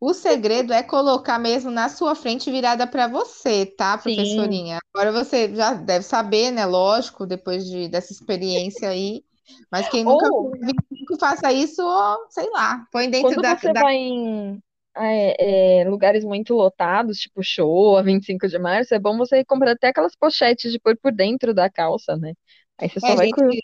O 0.01 0.13
segredo 0.13 0.73
é 0.73 0.83
colocar 0.83 1.39
mesmo 1.39 1.71
na 1.71 1.89
sua 1.89 2.15
frente 2.15 2.51
virada 2.51 2.87
para 2.87 3.07
você, 3.07 3.65
tá, 3.65 3.99
Sim. 3.99 4.15
professorinha? 4.15 4.79
Agora 4.93 5.11
você 5.13 5.55
já 5.55 5.73
deve 5.73 6.05
saber, 6.05 6.51
né? 6.51 6.67
Lógico, 6.67 7.27
depois 7.27 7.65
de, 7.65 7.89
dessa 7.89 8.13
experiência 8.13 8.89
aí. 8.89 9.25
Mas 9.71 9.89
quem 9.89 10.05
nunca 10.05 10.29
Ou 10.31 10.51
fez 10.51 10.75
25, 11.05 11.19
faça 11.19 11.53
isso, 11.53 11.83
sei 12.31 12.49
lá, 12.51 12.87
põe 12.91 13.11
dentro 13.11 13.35
quando 13.35 13.43
da, 13.43 13.57
você 13.57 13.73
da... 13.73 13.81
vai 13.81 13.95
em 13.95 14.63
é, 14.97 15.81
é, 15.81 15.89
lugares 15.89 16.25
muito 16.25 16.55
lotados, 16.55 17.19
tipo 17.19 17.43
show, 17.43 17.97
a 17.97 18.03
25 18.03 18.47
de 18.49 18.59
março, 18.59 18.95
é 18.95 18.99
bom 18.99 19.17
você 19.17 19.45
comprar 19.45 19.73
até 19.73 19.89
aquelas 19.89 20.15
pochetes 20.15 20.71
de 20.73 20.79
pôr 20.79 20.97
por 20.97 21.13
dentro 21.13 21.53
da 21.53 21.69
calça, 21.69 22.17
né? 22.17 22.35
Aí 22.79 22.89
você 22.89 23.01
só 23.01 23.09
É, 23.09 23.17
vai 23.17 23.27
gente, 23.27 23.37
com. 23.37 23.49
É, 23.49 23.59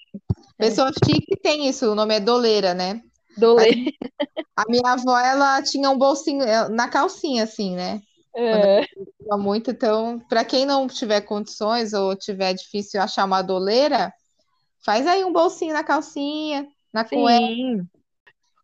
pessoa 0.59 0.91
chique 1.05 1.37
tem 1.41 1.69
isso, 1.69 1.91
o 1.91 1.95
nome 1.95 2.15
é 2.15 2.21
doleira, 2.21 2.75
né? 2.75 3.01
Mas 3.55 3.67
dolê. 3.67 3.93
a 4.57 4.65
minha 4.69 4.93
avó, 4.93 5.19
ela 5.19 5.63
tinha 5.63 5.91
um 5.91 5.99
bolsinho 5.99 6.43
eh, 6.43 6.69
na 6.69 6.89
calcinha, 6.89 7.45
assim, 7.45 7.77
né? 7.77 8.01
É, 8.35 8.87
muito, 9.37 9.71
então, 9.71 10.21
para 10.29 10.45
quem 10.45 10.65
não 10.65 10.87
tiver 10.87 11.21
condições 11.23 11.93
ou 11.93 12.15
tiver 12.17 12.55
difícil 12.55 13.01
achar 13.01 13.25
uma 13.25 13.43
doleira, 13.43 14.13
faz 14.85 15.07
aí 15.07 15.25
um 15.25 15.33
bolsinho 15.33 15.73
na 15.73 15.83
calcinha, 15.85 16.67
na 16.93 17.05
cueca. 17.05 17.47
sim. 17.47 17.87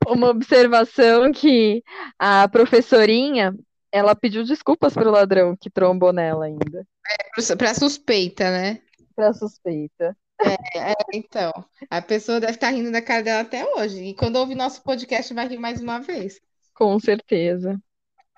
Uma 0.06 0.28
observação 0.28 1.32
que 1.32 1.82
a 2.18 2.48
professorinha, 2.48 3.54
ela 3.90 4.14
pediu 4.14 4.44
desculpas 4.44 4.94
pro 4.94 5.10
ladrão 5.10 5.56
que 5.56 5.68
trombou 5.70 6.12
nela 6.12 6.44
ainda, 6.46 6.86
Para 7.58 7.74
suspeita, 7.74 8.50
né? 8.50 8.82
pra 9.14 9.32
suspeita. 9.32 10.16
É, 10.74 10.92
então, 11.14 11.52
a 11.90 12.02
pessoa 12.02 12.38
deve 12.38 12.52
estar 12.52 12.70
rindo 12.70 12.92
da 12.92 13.00
cara 13.02 13.22
dela 13.22 13.40
até 13.40 13.64
hoje. 13.74 14.04
E 14.04 14.14
quando 14.14 14.36
ouvir 14.36 14.54
nosso 14.54 14.82
podcast, 14.82 15.32
vai 15.32 15.48
rir 15.48 15.58
mais 15.58 15.80
uma 15.80 15.98
vez. 16.00 16.40
Com 16.74 16.98
certeza. 17.00 17.80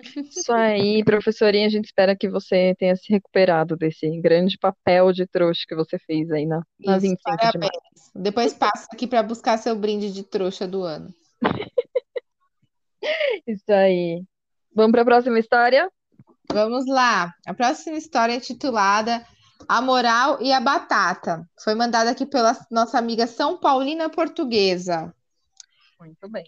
Isso 0.00 0.52
aí, 0.52 1.02
professorinha, 1.04 1.66
a 1.66 1.70
gente 1.70 1.86
espera 1.86 2.16
que 2.16 2.28
você 2.28 2.74
tenha 2.78 2.94
se 2.94 3.12
recuperado 3.12 3.76
desse 3.76 4.08
grande 4.20 4.56
papel 4.56 5.12
de 5.12 5.26
trouxa 5.26 5.64
que 5.66 5.74
você 5.74 5.98
fez 5.98 6.30
aí 6.30 6.46
na, 6.46 6.62
na 6.78 6.96
Isso, 6.96 7.08
25 7.08 7.30
de 7.30 7.36
parabéns. 7.36 7.72
março. 7.72 8.10
Depois 8.14 8.54
passa 8.54 8.86
aqui 8.92 9.06
para 9.06 9.22
buscar 9.22 9.58
seu 9.58 9.74
brinde 9.74 10.12
de 10.12 10.22
trouxa 10.22 10.66
do 10.66 10.82
ano. 10.82 11.12
Isso 13.46 13.72
aí. 13.72 14.22
Vamos 14.74 14.92
para 14.92 15.02
a 15.02 15.06
próxima 15.06 15.38
história? 15.38 15.90
Vamos 16.52 16.86
lá. 16.86 17.34
A 17.46 17.54
próxima 17.54 17.96
história 17.96 18.34
é 18.34 18.40
titulada 18.40 19.24
A 19.68 19.80
Moral 19.80 20.40
e 20.40 20.52
a 20.52 20.60
Batata. 20.60 21.48
Foi 21.62 21.74
mandada 21.74 22.10
aqui 22.10 22.24
pela 22.24 22.56
nossa 22.70 22.98
amiga 22.98 23.26
São 23.26 23.58
Paulina 23.58 24.08
Portuguesa. 24.08 25.14
Muito 26.00 26.28
bem. 26.28 26.44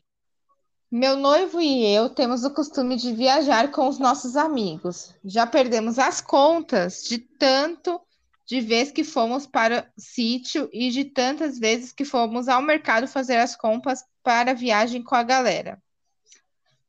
Meu 0.92 1.14
noivo 1.14 1.60
e 1.60 1.86
eu 1.86 2.10
temos 2.10 2.42
o 2.42 2.50
costume 2.50 2.96
de 2.96 3.12
viajar 3.12 3.70
com 3.70 3.86
os 3.86 3.96
nossos 3.96 4.36
amigos. 4.36 5.14
Já 5.24 5.46
perdemos 5.46 6.00
as 6.00 6.20
contas 6.20 7.04
de 7.04 7.16
tanto 7.16 8.00
de 8.44 8.60
vez 8.60 8.90
que 8.90 9.04
fomos 9.04 9.46
para 9.46 9.88
o 9.96 10.00
sítio 10.00 10.68
e 10.72 10.90
de 10.90 11.04
tantas 11.04 11.60
vezes 11.60 11.92
que 11.92 12.04
fomos 12.04 12.48
ao 12.48 12.60
mercado 12.60 13.06
fazer 13.06 13.36
as 13.36 13.54
compras 13.54 14.04
para 14.20 14.50
a 14.50 14.54
viagem 14.54 15.00
com 15.00 15.14
a 15.14 15.22
galera. 15.22 15.80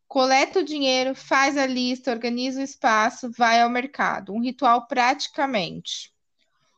Coleta 0.08 0.62
o 0.62 0.66
dinheiro, 0.66 1.14
faz 1.14 1.56
a 1.56 1.68
lista, 1.68 2.10
organiza 2.10 2.60
o 2.60 2.64
espaço, 2.64 3.30
vai 3.38 3.62
ao 3.62 3.70
mercado. 3.70 4.34
Um 4.34 4.42
ritual 4.42 4.88
praticamente. 4.88 6.12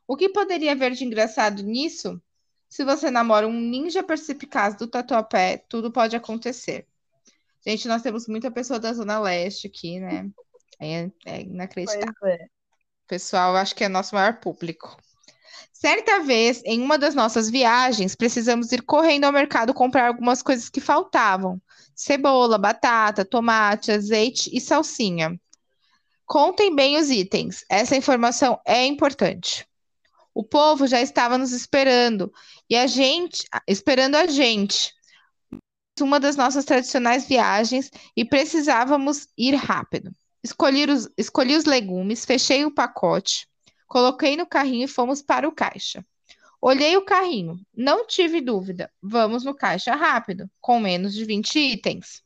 O 0.05 0.17
que 0.17 0.27
poderia 0.27 0.73
haver 0.73 0.91
de 0.91 1.05
engraçado 1.05 1.63
nisso? 1.63 2.21
Se 2.67 2.83
você 2.83 3.09
namora 3.09 3.47
um 3.47 3.57
ninja 3.57 4.03
perspicaz 4.03 4.75
do 4.75 4.87
Tatuapé, 4.87 5.63
tudo 5.69 5.89
pode 5.89 6.17
acontecer. 6.17 6.85
Gente, 7.65 7.87
nós 7.87 8.01
temos 8.01 8.27
muita 8.27 8.51
pessoa 8.51 8.79
da 8.79 8.93
Zona 8.93 9.19
Leste 9.19 9.67
aqui, 9.67 9.99
né? 9.99 10.29
É, 10.79 11.09
é 11.25 11.41
inacreditável. 11.41 12.13
Pois 12.19 12.33
é. 12.33 12.47
Pessoal, 13.07 13.55
acho 13.55 13.75
que 13.75 13.83
é 13.83 13.89
nosso 13.89 14.15
maior 14.15 14.39
público. 14.39 14.97
Certa 15.71 16.21
vez, 16.21 16.61
em 16.65 16.81
uma 16.81 16.97
das 16.97 17.13
nossas 17.13 17.49
viagens, 17.49 18.15
precisamos 18.15 18.71
ir 18.71 18.81
correndo 18.81 19.25
ao 19.25 19.31
mercado 19.31 19.73
comprar 19.73 20.07
algumas 20.07 20.41
coisas 20.41 20.69
que 20.69 20.79
faltavam: 20.79 21.61
cebola, 21.95 22.57
batata, 22.57 23.25
tomate, 23.25 23.91
azeite 23.91 24.49
e 24.53 24.61
salsinha. 24.61 25.39
Contem 26.25 26.73
bem 26.73 26.97
os 26.97 27.09
itens, 27.09 27.65
essa 27.69 27.95
informação 27.95 28.59
é 28.65 28.85
importante. 28.85 29.67
O 30.33 30.43
povo 30.43 30.87
já 30.87 31.01
estava 31.01 31.37
nos 31.37 31.51
esperando 31.51 32.31
e 32.69 32.75
a 32.75 32.87
gente, 32.87 33.45
esperando 33.67 34.15
a 34.15 34.25
gente 34.25 34.93
uma 36.01 36.19
das 36.19 36.35
nossas 36.35 36.65
tradicionais 36.65 37.27
viagens 37.27 37.91
e 38.15 38.25
precisávamos 38.25 39.27
ir 39.37 39.55
rápido. 39.55 40.11
Escolhi 40.43 40.89
os, 40.89 41.09
escolhi 41.17 41.55
os 41.55 41.65
legumes, 41.65 42.25
fechei 42.25 42.65
o 42.65 42.73
pacote, 42.73 43.47
coloquei 43.87 44.35
no 44.35 44.47
carrinho 44.47 44.85
e 44.85 44.87
fomos 44.87 45.21
para 45.21 45.47
o 45.47 45.51
caixa. 45.51 46.03
Olhei 46.59 46.95
o 46.95 47.05
carrinho, 47.05 47.59
não 47.75 48.07
tive 48.07 48.39
dúvida. 48.41 48.91
Vamos 49.01 49.43
no 49.43 49.53
caixa 49.53 49.93
rápido, 49.95 50.49
com 50.61 50.79
menos 50.79 51.13
de 51.13 51.25
20 51.25 51.59
itens. 51.59 52.23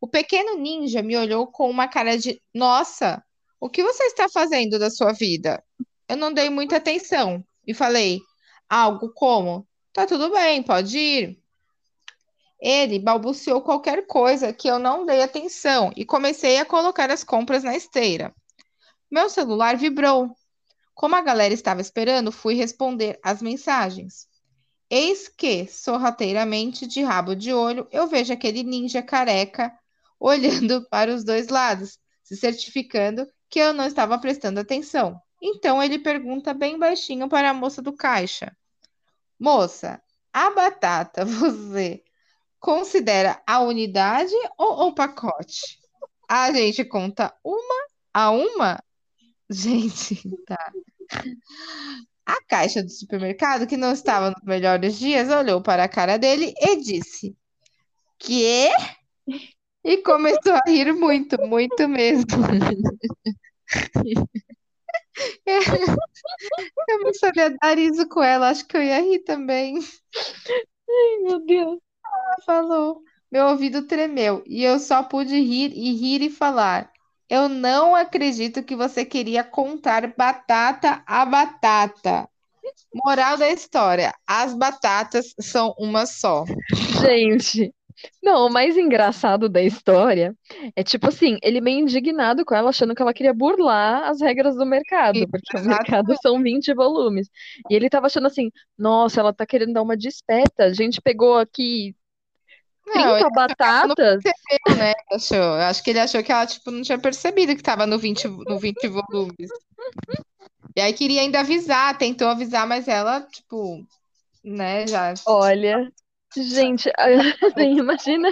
O 0.00 0.08
pequeno 0.08 0.58
ninja 0.58 1.00
me 1.00 1.16
olhou 1.16 1.46
com 1.46 1.70
uma 1.70 1.88
cara 1.88 2.18
de: 2.18 2.42
Nossa, 2.52 3.24
o 3.58 3.70
que 3.70 3.82
você 3.82 4.04
está 4.04 4.28
fazendo 4.28 4.78
da 4.78 4.90
sua 4.90 5.12
vida? 5.12 5.64
Eu 6.08 6.16
não 6.16 6.32
dei 6.32 6.50
muita 6.50 6.76
atenção 6.76 7.42
e 7.66 7.72
falei: 7.72 8.20
Algo 8.68 9.10
como: 9.14 9.66
Tá 9.92 10.06
tudo 10.06 10.30
bem, 10.30 10.62
pode 10.62 10.98
ir. 10.98 11.43
Ele 12.60 12.98
balbuciou 12.98 13.60
qualquer 13.62 14.06
coisa 14.06 14.52
que 14.52 14.68
eu 14.68 14.78
não 14.78 15.04
dei 15.04 15.22
atenção 15.22 15.92
e 15.96 16.04
comecei 16.04 16.58
a 16.58 16.64
colocar 16.64 17.10
as 17.10 17.24
compras 17.24 17.62
na 17.62 17.76
esteira. 17.76 18.34
Meu 19.10 19.28
celular 19.28 19.76
vibrou. 19.76 20.30
Como 20.94 21.16
a 21.16 21.20
galera 21.20 21.52
estava 21.52 21.80
esperando, 21.80 22.30
fui 22.30 22.54
responder 22.54 23.18
as 23.22 23.42
mensagens. 23.42 24.28
Eis 24.88 25.28
que, 25.28 25.66
sorrateiramente, 25.66 26.86
de 26.86 27.02
rabo 27.02 27.34
de 27.34 27.52
olho, 27.52 27.88
eu 27.90 28.06
vejo 28.06 28.32
aquele 28.32 28.62
ninja 28.62 29.02
careca 29.02 29.72
olhando 30.20 30.86
para 30.88 31.12
os 31.12 31.24
dois 31.24 31.48
lados, 31.48 31.98
se 32.22 32.36
certificando 32.36 33.26
que 33.50 33.58
eu 33.58 33.72
não 33.72 33.86
estava 33.86 34.18
prestando 34.18 34.60
atenção. 34.60 35.20
Então 35.42 35.82
ele 35.82 35.98
pergunta 35.98 36.54
bem 36.54 36.78
baixinho 36.78 37.28
para 37.28 37.50
a 37.50 37.54
moça 37.54 37.82
do 37.82 37.92
caixa: 37.92 38.56
Moça, 39.38 40.00
a 40.32 40.50
batata 40.50 41.24
você 41.26 42.03
considera 42.64 43.42
a 43.46 43.60
unidade 43.60 44.32
ou 44.56 44.88
o 44.88 44.94
pacote? 44.94 45.78
A 46.26 46.50
gente 46.50 46.82
conta 46.82 47.30
uma 47.44 47.86
a 48.14 48.30
uma? 48.30 48.82
Gente, 49.50 50.22
tá. 50.48 50.72
A 52.24 52.42
caixa 52.48 52.82
do 52.82 52.88
supermercado, 52.88 53.66
que 53.66 53.76
não 53.76 53.92
estava 53.92 54.30
nos 54.30 54.42
melhores 54.42 54.98
dias, 54.98 55.28
olhou 55.28 55.62
para 55.62 55.84
a 55.84 55.88
cara 55.88 56.16
dele 56.16 56.54
e 56.58 56.76
disse: 56.76 57.36
Quê? 58.18 58.70
E 59.84 59.98
começou 59.98 60.54
a 60.54 60.62
rir 60.66 60.94
muito, 60.94 61.38
muito 61.46 61.86
mesmo. 61.86 62.24
Eu 66.88 66.98
não 67.00 67.14
sabia 67.14 67.50
dar 67.50 67.76
riso 67.76 68.08
com 68.08 68.22
ela, 68.22 68.48
acho 68.48 68.66
que 68.66 68.76
eu 68.76 68.82
ia 68.82 69.00
rir 69.00 69.20
também. 69.20 69.78
Ai, 70.88 71.18
meu 71.22 71.44
Deus. 71.44 71.83
Falou. 72.44 73.02
Meu 73.30 73.46
ouvido 73.48 73.86
tremeu 73.86 74.42
e 74.46 74.62
eu 74.62 74.78
só 74.78 75.02
pude 75.02 75.34
rir 75.40 75.72
e 75.74 75.92
rir 75.94 76.22
e 76.22 76.30
falar. 76.30 76.90
Eu 77.28 77.48
não 77.48 77.94
acredito 77.94 78.62
que 78.62 78.76
você 78.76 79.04
queria 79.04 79.42
contar 79.42 80.06
batata 80.16 81.02
a 81.06 81.24
batata. 81.24 82.28
Moral 82.94 83.36
da 83.36 83.48
história: 83.50 84.14
as 84.26 84.54
batatas 84.54 85.34
são 85.40 85.74
uma 85.78 86.06
só. 86.06 86.44
Gente, 87.00 87.72
Não, 88.22 88.46
o 88.46 88.50
mais 88.52 88.76
engraçado 88.76 89.48
da 89.48 89.62
história 89.62 90.34
é 90.76 90.82
tipo 90.82 91.08
assim, 91.08 91.38
ele 91.42 91.60
meio 91.60 91.80
indignado 91.80 92.44
com 92.44 92.54
ela, 92.54 92.70
achando 92.70 92.94
que 92.94 93.02
ela 93.02 93.14
queria 93.14 93.34
burlar 93.34 94.08
as 94.08 94.20
regras 94.20 94.56
do 94.56 94.66
mercado, 94.66 95.26
porque 95.28 95.56
o 95.56 95.64
mercado 95.64 96.14
são 96.22 96.42
20 96.42 96.74
volumes. 96.74 97.28
E 97.70 97.74
ele 97.74 97.90
tava 97.90 98.06
achando 98.06 98.26
assim, 98.26 98.50
nossa, 98.78 99.20
ela 99.20 99.32
tá 99.32 99.46
querendo 99.46 99.72
dar 99.74 99.82
uma 99.82 99.96
despeta. 99.96 100.64
A 100.64 100.72
gente 100.72 101.00
pegou 101.00 101.38
aqui 101.38 101.94
Não, 102.86 102.92
30 102.94 103.10
ele 103.10 103.22
não 103.22 103.30
batatas. 103.30 104.22
né? 104.76 104.92
Achou. 105.10 105.54
Acho 105.54 105.82
que 105.82 105.90
ele 105.90 106.00
achou 106.00 106.22
que 106.22 106.32
ela, 106.32 106.46
tipo, 106.46 106.70
não 106.70 106.82
tinha 106.82 106.98
percebido 106.98 107.56
que 107.56 107.62
tava 107.62 107.86
no 107.86 107.98
20, 107.98 108.28
no 108.28 108.58
20 108.58 108.88
volumes. 108.88 109.50
E 110.76 110.80
aí 110.80 110.92
queria 110.92 111.20
ainda 111.20 111.40
avisar, 111.40 111.96
tentou 111.96 112.28
avisar, 112.28 112.66
mas 112.66 112.88
ela, 112.88 113.20
tipo, 113.22 113.86
né, 114.42 114.86
já. 114.86 115.14
Olha, 115.26 115.90
gente, 116.36 116.90
assim, 116.98 117.78
imagina, 117.78 118.28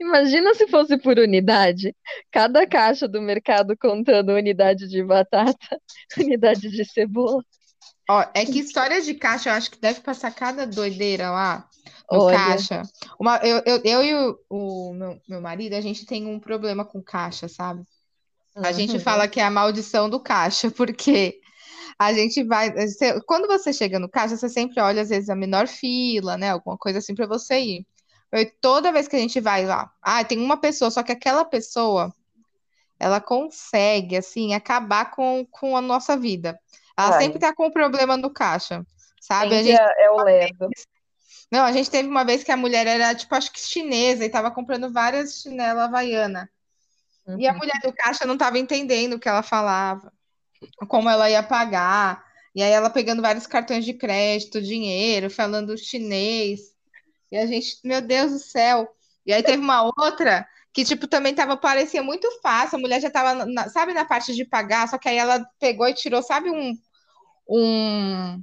imagina 0.00 0.54
se 0.54 0.66
fosse 0.68 0.98
por 0.98 1.18
unidade. 1.18 1.94
Cada 2.30 2.66
caixa 2.66 3.06
do 3.06 3.20
mercado 3.20 3.76
contando 3.76 4.32
unidade 4.32 4.88
de 4.88 5.04
batata, 5.04 5.80
unidade 6.18 6.70
de 6.70 6.84
cebola. 6.84 7.44
Ó, 8.10 8.24
é 8.34 8.44
que 8.46 8.58
história 8.58 9.00
de 9.02 9.14
caixa, 9.14 9.50
eu 9.50 9.54
acho 9.54 9.70
que 9.70 9.80
deve 9.80 10.00
passar 10.00 10.30
cada 10.30 10.66
doideira 10.66 11.30
lá 11.30 11.68
no 12.10 12.18
Olha, 12.18 12.30
caixa. 12.30 12.82
Uma, 13.20 13.36
eu, 13.38 13.62
eu, 13.66 13.82
eu 13.84 14.04
e 14.04 14.14
o, 14.14 14.38
o 14.48 14.94
meu, 14.94 15.20
meu 15.28 15.40
marido, 15.40 15.74
a 15.74 15.80
gente 15.80 16.06
tem 16.06 16.26
um 16.26 16.40
problema 16.40 16.84
com 16.84 17.02
caixa, 17.02 17.48
sabe? 17.48 17.82
A 18.62 18.72
gente 18.72 18.96
uhum. 18.96 19.00
fala 19.00 19.28
que 19.28 19.40
é 19.40 19.44
a 19.44 19.50
maldição 19.50 20.08
do 20.10 20.20
caixa, 20.20 20.70
porque 20.72 21.40
a 21.98 22.12
gente 22.12 22.44
vai. 22.44 22.72
você- 22.72 23.20
quando 23.22 23.46
você 23.48 23.72
chega 23.72 23.98
no 23.98 24.08
caixa, 24.08 24.36
você 24.36 24.48
sempre 24.48 24.80
olha, 24.82 25.02
às 25.02 25.10
vezes, 25.10 25.30
a 25.30 25.36
menor 25.36 25.68
fila, 25.68 26.36
né? 26.38 26.50
Alguma 26.50 26.78
coisa 26.78 26.98
assim 27.00 27.14
para 27.14 27.26
você 27.26 27.60
ir. 27.60 27.86
Eu- 28.32 28.50
toda 28.60 28.92
vez 28.92 29.08
que 29.08 29.16
a 29.16 29.18
gente 29.20 29.40
vai 29.40 29.66
lá, 29.66 29.90
ah, 30.02 30.24
tem 30.24 30.38
uma 30.40 30.58
pessoa, 30.58 30.90
só 30.90 31.02
que 31.02 31.12
aquela 31.12 31.44
pessoa, 31.44 32.12
ela 32.98 33.20
consegue, 33.20 34.16
assim, 34.16 34.54
acabar 34.54 35.10
com, 35.12 35.46
com 35.50 35.76
a 35.76 35.80
nossa 35.80 36.16
vida. 36.16 36.58
Ela 36.98 37.12
Ai, 37.12 37.22
sempre 37.22 37.38
tá 37.40 37.54
com 37.54 37.66
um 37.68 37.72
problema 37.72 38.16
no 38.16 38.32
caixa, 38.32 38.84
sabe? 39.20 39.56
A 39.56 39.62
gente, 39.62 39.80
é, 39.80 40.04
é 40.06 40.10
o 40.10 40.22
ledo. 40.22 40.70
não, 41.50 41.64
a 41.64 41.72
gente 41.72 41.90
teve 41.90 42.08
uma 42.08 42.24
vez 42.24 42.44
que 42.44 42.52
a 42.52 42.56
mulher 42.56 42.86
era, 42.86 43.14
tipo, 43.14 43.34
acho 43.34 43.52
que 43.52 43.60
chinesa 43.60 44.24
e 44.24 44.30
tava 44.30 44.50
comprando 44.50 44.92
várias 44.92 45.40
chinelas 45.42 45.84
havaiana. 45.84 46.50
E 47.36 47.46
a 47.48 47.52
Uhum. 47.52 47.58
mulher 47.58 47.80
do 47.84 47.92
caixa 47.94 48.26
não 48.26 48.38
tava 48.38 48.58
entendendo 48.58 49.14
o 49.14 49.20
que 49.20 49.28
ela 49.28 49.42
falava. 49.42 50.12
como 50.88 51.08
ela 51.10 51.30
ia 51.30 51.42
pagar. 51.42 52.24
E 52.54 52.62
aí 52.62 52.70
ela 52.72 52.90
pegando 52.90 53.22
vários 53.22 53.46
cartões 53.46 53.84
de 53.84 53.94
crédito, 53.94 54.62
dinheiro, 54.62 55.30
falando 55.30 55.76
chinês. 55.78 56.60
E 57.30 57.36
a 57.36 57.46
gente, 57.46 57.78
meu 57.84 58.00
Deus 58.00 58.32
do 58.32 58.38
céu. 58.38 58.88
E 59.26 59.32
aí 59.32 59.42
teve 59.42 59.62
uma 59.62 59.82
outra 59.84 60.46
que, 60.72 60.84
tipo, 60.84 61.06
também 61.08 61.34
tava, 61.34 61.56
parecia 61.56 62.02
muito 62.02 62.28
fácil. 62.42 62.78
A 62.78 62.80
mulher 62.80 63.00
já 63.00 63.10
tava, 63.10 63.44
na- 63.46 63.68
sabe, 63.70 63.92
na 63.94 64.04
parte 64.04 64.34
de 64.34 64.44
pagar, 64.44 64.88
só 64.88 64.98
que 64.98 65.08
aí 65.08 65.16
ela 65.16 65.44
pegou 65.58 65.88
e 65.88 65.94
tirou, 65.94 66.22
sabe, 66.22 66.50
um, 66.50 66.72
um, 67.48 68.42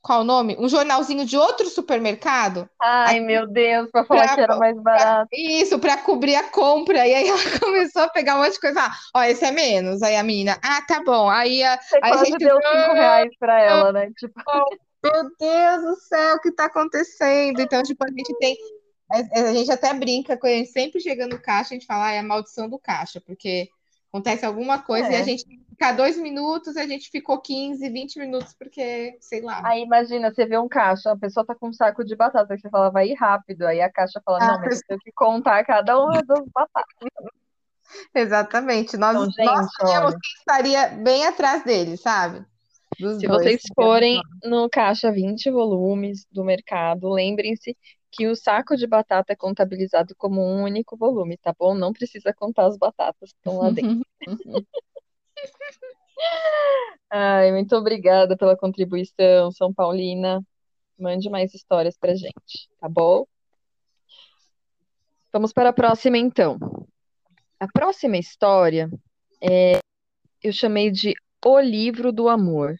qual 0.00 0.20
o 0.20 0.24
nome? 0.24 0.56
Um 0.58 0.68
jornalzinho 0.68 1.26
de 1.26 1.36
outro 1.36 1.66
supermercado. 1.66 2.68
Ai, 2.80 3.20
meu 3.20 3.46
Deus, 3.46 3.90
para 3.90 4.04
falar 4.04 4.34
que 4.34 4.40
era 4.40 4.56
mais 4.56 4.80
barato. 4.80 5.28
Isso, 5.32 5.78
para 5.78 5.98
cobrir 5.98 6.36
a 6.36 6.44
compra. 6.44 7.06
E 7.06 7.14
aí 7.14 7.28
ela 7.28 7.38
começou 7.60 8.02
a 8.02 8.08
pegar 8.08 8.36
um 8.36 8.38
monte 8.38 8.54
de 8.54 8.60
coisa. 8.60 8.80
Ah, 8.80 8.92
ó, 9.14 9.22
esse 9.24 9.44
é 9.44 9.50
menos. 9.50 10.02
Aí 10.02 10.16
a 10.16 10.22
menina, 10.22 10.58
ah, 10.62 10.80
tá 10.82 11.02
bom. 11.02 11.28
Aí 11.28 11.62
a, 11.62 11.78
Você 11.78 11.98
aí 12.02 12.12
a 12.12 12.24
gente, 12.24 12.38
deu 12.38 12.56
cinco 12.56 12.92
reais 12.94 13.30
para 13.38 13.60
ela, 13.60 13.92
né? 13.92 14.10
Tipo, 14.16 14.40
meu 15.04 15.30
Deus 15.38 15.82
do 15.82 16.00
céu, 16.00 16.36
o 16.36 16.40
que 16.40 16.52
tá 16.52 16.66
acontecendo? 16.66 17.60
Então, 17.60 17.82
tipo, 17.82 18.02
a 18.04 18.08
gente 18.08 18.34
tem. 18.38 18.56
A, 19.10 19.48
a 19.48 19.52
gente 19.52 19.70
até 19.70 19.92
brinca 19.92 20.38
com 20.38 20.46
a 20.46 20.50
gente 20.50 20.70
sempre 20.70 21.00
chega 21.00 21.26
no 21.26 21.40
caixa, 21.40 21.74
a 21.74 21.78
gente 21.78 21.86
fala, 21.86 22.06
ah, 22.06 22.12
é 22.12 22.18
a 22.20 22.22
maldição 22.22 22.68
do 22.68 22.78
caixa, 22.78 23.20
porque 23.20 23.68
acontece 24.08 24.44
alguma 24.44 24.80
coisa 24.80 25.10
e 25.10 25.14
a 25.14 25.20
é. 25.20 25.24
gente 25.24 25.44
fica 25.78 25.92
dois 25.92 26.16
minutos, 26.16 26.76
a 26.76 26.86
gente 26.86 27.10
ficou 27.10 27.40
15, 27.40 27.88
20 27.88 28.18
minutos, 28.18 28.54
porque, 28.58 29.16
sei 29.20 29.40
lá. 29.40 29.60
Aí 29.64 29.82
imagina, 29.82 30.32
você 30.32 30.44
vê 30.44 30.58
um 30.58 30.68
caixa, 30.68 31.12
a 31.12 31.16
pessoa 31.16 31.46
tá 31.46 31.54
com 31.54 31.68
um 31.68 31.72
saco 31.72 32.04
de 32.04 32.16
batata, 32.16 32.56
você 32.56 32.68
fala, 32.68 32.90
vai 32.90 33.08
ir 33.08 33.14
rápido. 33.14 33.66
Aí 33.66 33.80
a 33.80 33.90
caixa 33.90 34.20
fala, 34.24 34.38
Ah, 34.40 34.52
não, 34.54 34.60
mas 34.60 34.80
eu 34.80 34.86
tenho 34.88 35.00
que 35.00 35.12
contar 35.12 35.64
cada 35.64 35.98
uma 35.98 36.22
das 36.22 36.44
batatas. 36.52 37.08
Exatamente. 38.14 38.96
Nós, 38.96 39.16
Então, 39.16 39.44
nós 39.44 39.66
gente, 39.66 39.76
sabíamos 39.76 40.12
olha, 40.12 40.20
quem 40.20 40.32
estaria 40.38 40.88
bem 40.88 41.26
atrás 41.26 41.64
dele, 41.64 41.96
sabe? 41.96 42.44
Dos 42.98 43.20
se 43.20 43.26
dois. 43.26 43.42
vocês 43.42 43.62
forem 43.74 44.20
no 44.42 44.68
caixa 44.68 45.12
20 45.12 45.50
volumes 45.50 46.26
do 46.32 46.44
mercado, 46.44 47.08
lembrem-se 47.08 47.76
que 48.10 48.26
o 48.26 48.34
saco 48.34 48.76
de 48.76 48.86
batata 48.86 49.32
é 49.32 49.36
contabilizado 49.36 50.14
como 50.16 50.40
um 50.40 50.62
único 50.62 50.96
volume, 50.96 51.36
tá 51.36 51.54
bom? 51.58 51.74
Não 51.74 51.92
precisa 51.92 52.32
contar 52.32 52.66
as 52.66 52.76
batatas 52.76 53.32
que 53.32 53.38
estão 53.38 53.58
lá 53.58 53.70
dentro. 53.70 54.04
Ai, 57.10 57.52
muito 57.52 57.74
obrigada 57.76 58.36
pela 58.36 58.56
contribuição, 58.56 59.50
São 59.52 59.72
Paulina. 59.72 60.42
Mande 60.98 61.30
mais 61.30 61.54
histórias 61.54 61.96
pra 61.96 62.14
gente, 62.14 62.68
tá 62.80 62.88
bom? 62.88 63.24
Vamos 65.32 65.52
para 65.52 65.68
a 65.68 65.72
próxima, 65.72 66.18
então. 66.18 66.58
A 67.60 67.68
próxima 67.68 68.16
história 68.16 68.90
é, 69.42 69.78
eu 70.42 70.52
chamei 70.52 70.90
de 70.90 71.14
O 71.44 71.60
Livro 71.60 72.12
do 72.12 72.28
Amor. 72.28 72.76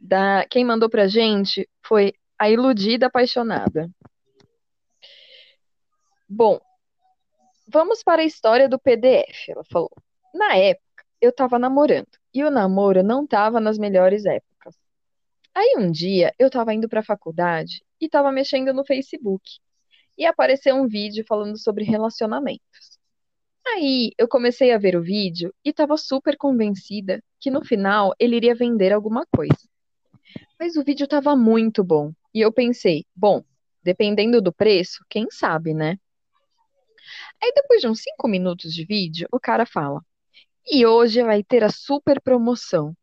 Da, 0.00 0.44
quem 0.48 0.64
mandou 0.64 0.88
pra 0.88 1.08
gente 1.08 1.68
foi 1.82 2.12
a 2.38 2.50
Iludida 2.50 3.06
Apaixonada. 3.06 3.90
Bom, 6.28 6.60
vamos 7.66 8.02
para 8.02 8.20
a 8.20 8.24
história 8.24 8.68
do 8.68 8.78
PDF, 8.78 9.50
ela 9.50 9.64
falou. 9.64 9.90
Na 10.34 10.54
época, 10.56 11.04
eu 11.22 11.32
tava 11.32 11.58
namorando 11.58 12.06
e 12.34 12.44
o 12.44 12.50
namoro 12.50 13.02
não 13.02 13.26
tava 13.26 13.58
nas 13.58 13.78
melhores 13.78 14.26
épocas. 14.26 14.76
Aí 15.54 15.76
um 15.78 15.90
dia 15.90 16.34
eu 16.38 16.50
tava 16.50 16.74
indo 16.74 16.86
pra 16.86 17.02
faculdade 17.02 17.82
e 17.98 18.10
tava 18.10 18.30
mexendo 18.30 18.74
no 18.74 18.84
Facebook 18.84 19.58
e 20.18 20.26
apareceu 20.26 20.76
um 20.76 20.86
vídeo 20.86 21.24
falando 21.26 21.56
sobre 21.58 21.82
relacionamentos. 21.82 22.98
Aí 23.66 24.12
eu 24.18 24.28
comecei 24.28 24.72
a 24.72 24.78
ver 24.78 24.96
o 24.96 25.02
vídeo 25.02 25.54
e 25.64 25.72
tava 25.72 25.96
super 25.96 26.36
convencida 26.36 27.22
que 27.40 27.50
no 27.50 27.64
final 27.64 28.14
ele 28.18 28.36
iria 28.36 28.54
vender 28.54 28.92
alguma 28.92 29.24
coisa. 29.34 29.66
Mas 30.60 30.76
o 30.76 30.84
vídeo 30.84 31.08
tava 31.08 31.34
muito 31.34 31.82
bom 31.82 32.12
e 32.34 32.40
eu 32.42 32.52
pensei, 32.52 33.06
bom, 33.16 33.42
dependendo 33.82 34.42
do 34.42 34.52
preço, 34.52 35.02
quem 35.08 35.26
sabe, 35.30 35.72
né? 35.72 35.98
Aí 37.42 37.52
depois 37.54 37.80
de 37.80 37.88
uns 37.88 38.02
5 38.02 38.28
minutos 38.28 38.72
de 38.74 38.84
vídeo, 38.84 39.28
o 39.32 39.40
cara 39.40 39.64
fala: 39.66 40.00
E 40.66 40.86
hoje 40.86 41.22
vai 41.22 41.42
ter 41.42 41.64
a 41.64 41.70
super 41.70 42.20
promoção. 42.20 42.96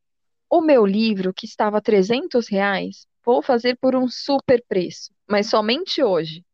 O 0.50 0.62
meu 0.62 0.86
livro, 0.86 1.34
que 1.34 1.45
estava 1.45 1.82
300 1.82 2.48
reais, 2.48 3.08
vou 3.26 3.41
fazer 3.41 3.78
por 3.78 3.95
um 3.95 4.08
super 4.08 4.63
preço, 4.67 5.13
mas 5.28 5.50
somente 5.50 6.04
hoje. 6.04 6.45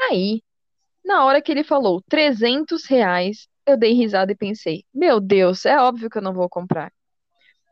Aí, 0.00 0.42
na 1.04 1.24
hora 1.24 1.42
que 1.42 1.50
ele 1.50 1.64
falou 1.64 2.02
300 2.08 2.86
reais, 2.86 3.48
eu 3.66 3.76
dei 3.76 3.92
risada 3.92 4.32
e 4.32 4.36
pensei: 4.36 4.84
Meu 4.94 5.20
Deus, 5.20 5.64
é 5.66 5.78
óbvio 5.78 6.10
que 6.10 6.18
eu 6.18 6.22
não 6.22 6.34
vou 6.34 6.48
comprar. 6.48 6.92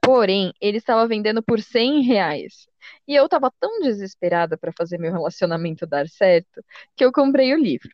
Porém, 0.02 0.52
ele 0.60 0.78
estava 0.78 1.06
vendendo 1.06 1.42
por 1.42 1.60
100 1.60 2.02
reais. 2.02 2.66
E 3.06 3.14
eu 3.14 3.26
estava 3.26 3.52
tão 3.60 3.80
desesperada 3.80 4.56
para 4.56 4.72
fazer 4.76 4.98
meu 4.98 5.12
relacionamento 5.12 5.86
dar 5.86 6.08
certo 6.08 6.64
que 6.96 7.04
eu 7.04 7.12
comprei 7.12 7.54
o 7.54 7.58
livro. 7.58 7.90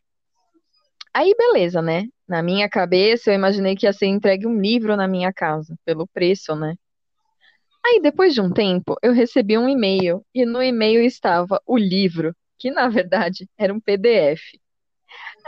Aí, 1.17 1.33
beleza, 1.35 1.81
né? 1.81 2.03
Na 2.27 2.43
minha 2.43 2.69
cabeça, 2.69 3.31
eu 3.31 3.33
imaginei 3.33 3.75
que 3.75 3.87
ia 3.87 3.91
ser 3.91 4.05
entregue 4.05 4.45
um 4.45 4.61
livro 4.61 4.95
na 4.95 5.07
minha 5.07 5.33
casa, 5.33 5.75
pelo 5.83 6.07
preço, 6.07 6.55
né? 6.55 6.75
Aí, 7.83 7.99
depois 7.99 8.35
de 8.35 8.41
um 8.41 8.53
tempo, 8.53 8.95
eu 9.01 9.11
recebi 9.13 9.57
um 9.57 9.67
e-mail, 9.67 10.23
e 10.31 10.45
no 10.45 10.61
e-mail 10.61 11.01
estava 11.01 11.59
o 11.65 11.75
livro, 11.75 12.35
que 12.59 12.69
na 12.69 12.87
verdade 12.87 13.49
era 13.57 13.73
um 13.73 13.79
PDF. 13.79 14.59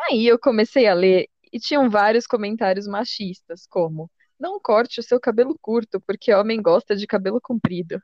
Aí 0.10 0.26
eu 0.28 0.40
comecei 0.40 0.88
a 0.88 0.96
ler 0.96 1.28
e 1.54 1.60
tinham 1.60 1.88
vários 1.88 2.26
comentários 2.26 2.88
machistas, 2.88 3.68
como: 3.70 4.10
Não 4.40 4.60
corte 4.60 5.00
o 5.00 5.04
seu 5.04 5.20
cabelo 5.20 5.56
curto, 5.62 6.02
porque 6.02 6.34
homem 6.34 6.60
gosta 6.64 6.96
de 6.96 7.06
cabelo 7.06 7.40
comprido. 7.40 8.02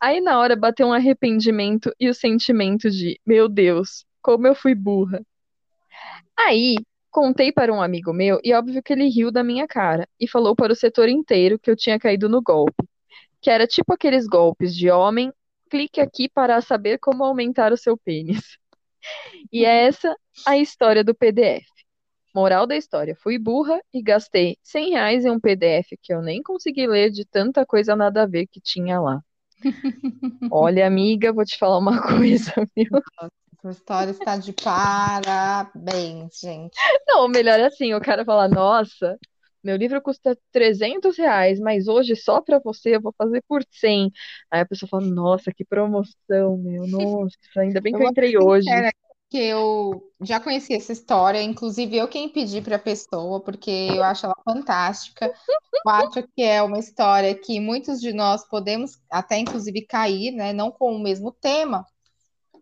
Aí 0.00 0.20
na 0.20 0.40
hora 0.40 0.56
bateu 0.56 0.88
um 0.88 0.92
arrependimento 0.92 1.92
e 2.00 2.08
o 2.08 2.14
sentimento 2.14 2.90
de: 2.90 3.20
Meu 3.24 3.48
Deus, 3.48 4.04
como 4.20 4.48
eu 4.48 4.56
fui 4.56 4.74
burra. 4.74 5.22
Aí, 6.38 6.76
contei 7.10 7.52
para 7.52 7.72
um 7.72 7.82
amigo 7.82 8.12
meu 8.12 8.40
e 8.44 8.52
óbvio 8.54 8.82
que 8.82 8.92
ele 8.92 9.08
riu 9.08 9.30
da 9.30 9.44
minha 9.44 9.66
cara 9.66 10.08
e 10.18 10.28
falou 10.28 10.54
para 10.54 10.72
o 10.72 10.76
setor 10.76 11.08
inteiro 11.08 11.58
que 11.58 11.70
eu 11.70 11.76
tinha 11.76 11.98
caído 11.98 12.28
no 12.28 12.42
golpe, 12.42 12.84
que 13.40 13.50
era 13.50 13.66
tipo 13.66 13.94
aqueles 13.94 14.26
golpes 14.26 14.74
de 14.76 14.90
homem, 14.90 15.32
clique 15.70 16.00
aqui 16.00 16.28
para 16.28 16.60
saber 16.60 16.98
como 16.98 17.24
aumentar 17.24 17.72
o 17.72 17.76
seu 17.76 17.96
pênis. 17.98 18.58
E 19.52 19.64
é 19.64 19.86
essa 19.86 20.14
a 20.46 20.56
história 20.58 21.04
do 21.04 21.14
PDF. 21.14 21.66
Moral 22.34 22.66
da 22.66 22.76
história, 22.76 23.16
fui 23.16 23.38
burra 23.38 23.80
e 23.92 24.02
gastei 24.02 24.56
100 24.62 24.90
reais 24.90 25.24
em 25.24 25.30
um 25.30 25.40
PDF 25.40 25.96
que 26.02 26.12
eu 26.14 26.22
nem 26.22 26.42
consegui 26.42 26.86
ler 26.86 27.10
de 27.10 27.24
tanta 27.24 27.66
coisa 27.66 27.96
nada 27.96 28.22
a 28.22 28.26
ver 28.26 28.46
que 28.46 28.60
tinha 28.60 29.00
lá. 29.00 29.20
Olha, 30.52 30.86
amiga, 30.86 31.32
vou 31.32 31.44
te 31.44 31.58
falar 31.58 31.78
uma 31.78 32.00
coisa, 32.02 32.52
viu? 32.76 33.00
Essa 33.62 33.70
história 33.70 34.10
está 34.10 34.36
de 34.36 34.52
parabéns, 34.52 36.40
gente. 36.40 36.74
Não, 37.06 37.28
melhor 37.28 37.60
assim, 37.60 37.92
o 37.92 38.00
cara 38.00 38.24
fala, 38.24 38.48
nossa, 38.48 39.18
meu 39.62 39.76
livro 39.76 40.00
custa 40.00 40.36
300 40.50 41.18
reais, 41.18 41.60
mas 41.60 41.86
hoje 41.86 42.16
só 42.16 42.40
pra 42.40 42.58
você 42.58 42.96
eu 42.96 43.00
vou 43.02 43.14
fazer 43.16 43.42
por 43.46 43.62
100. 43.70 44.10
Aí 44.50 44.60
a 44.60 44.66
pessoa 44.66 44.88
fala, 44.88 45.04
nossa, 45.06 45.52
que 45.52 45.64
promoção, 45.64 46.56
meu, 46.56 46.86
nossa, 46.86 47.36
ainda 47.58 47.80
bem 47.80 47.92
Eu 47.94 47.98
que 47.98 48.02
eu 48.02 48.08
ser 48.08 48.10
entrei 48.10 48.38
hoje. 48.38 48.66
que 49.28 49.38
eu 49.38 50.02
já 50.22 50.40
conheci 50.40 50.74
essa 50.74 50.92
história, 50.92 51.40
inclusive 51.42 51.96
eu 51.96 52.08
quem 52.08 52.28
pedi 52.28 52.60
para 52.60 52.76
a 52.76 52.78
pessoa, 52.78 53.40
porque 53.40 53.70
eu 53.70 54.02
acho 54.02 54.26
ela 54.26 54.34
fantástica. 54.44 55.26
Eu 55.84 55.92
acho 55.92 56.22
que 56.34 56.42
é 56.42 56.62
uma 56.62 56.78
história 56.78 57.34
que 57.34 57.60
muitos 57.60 58.00
de 58.00 58.12
nós 58.12 58.44
podemos 58.48 58.98
até 59.10 59.38
inclusive 59.38 59.82
cair, 59.86 60.32
né? 60.32 60.52
Não 60.52 60.70
com 60.70 60.94
o 60.94 60.98
mesmo 60.98 61.30
tema, 61.32 61.86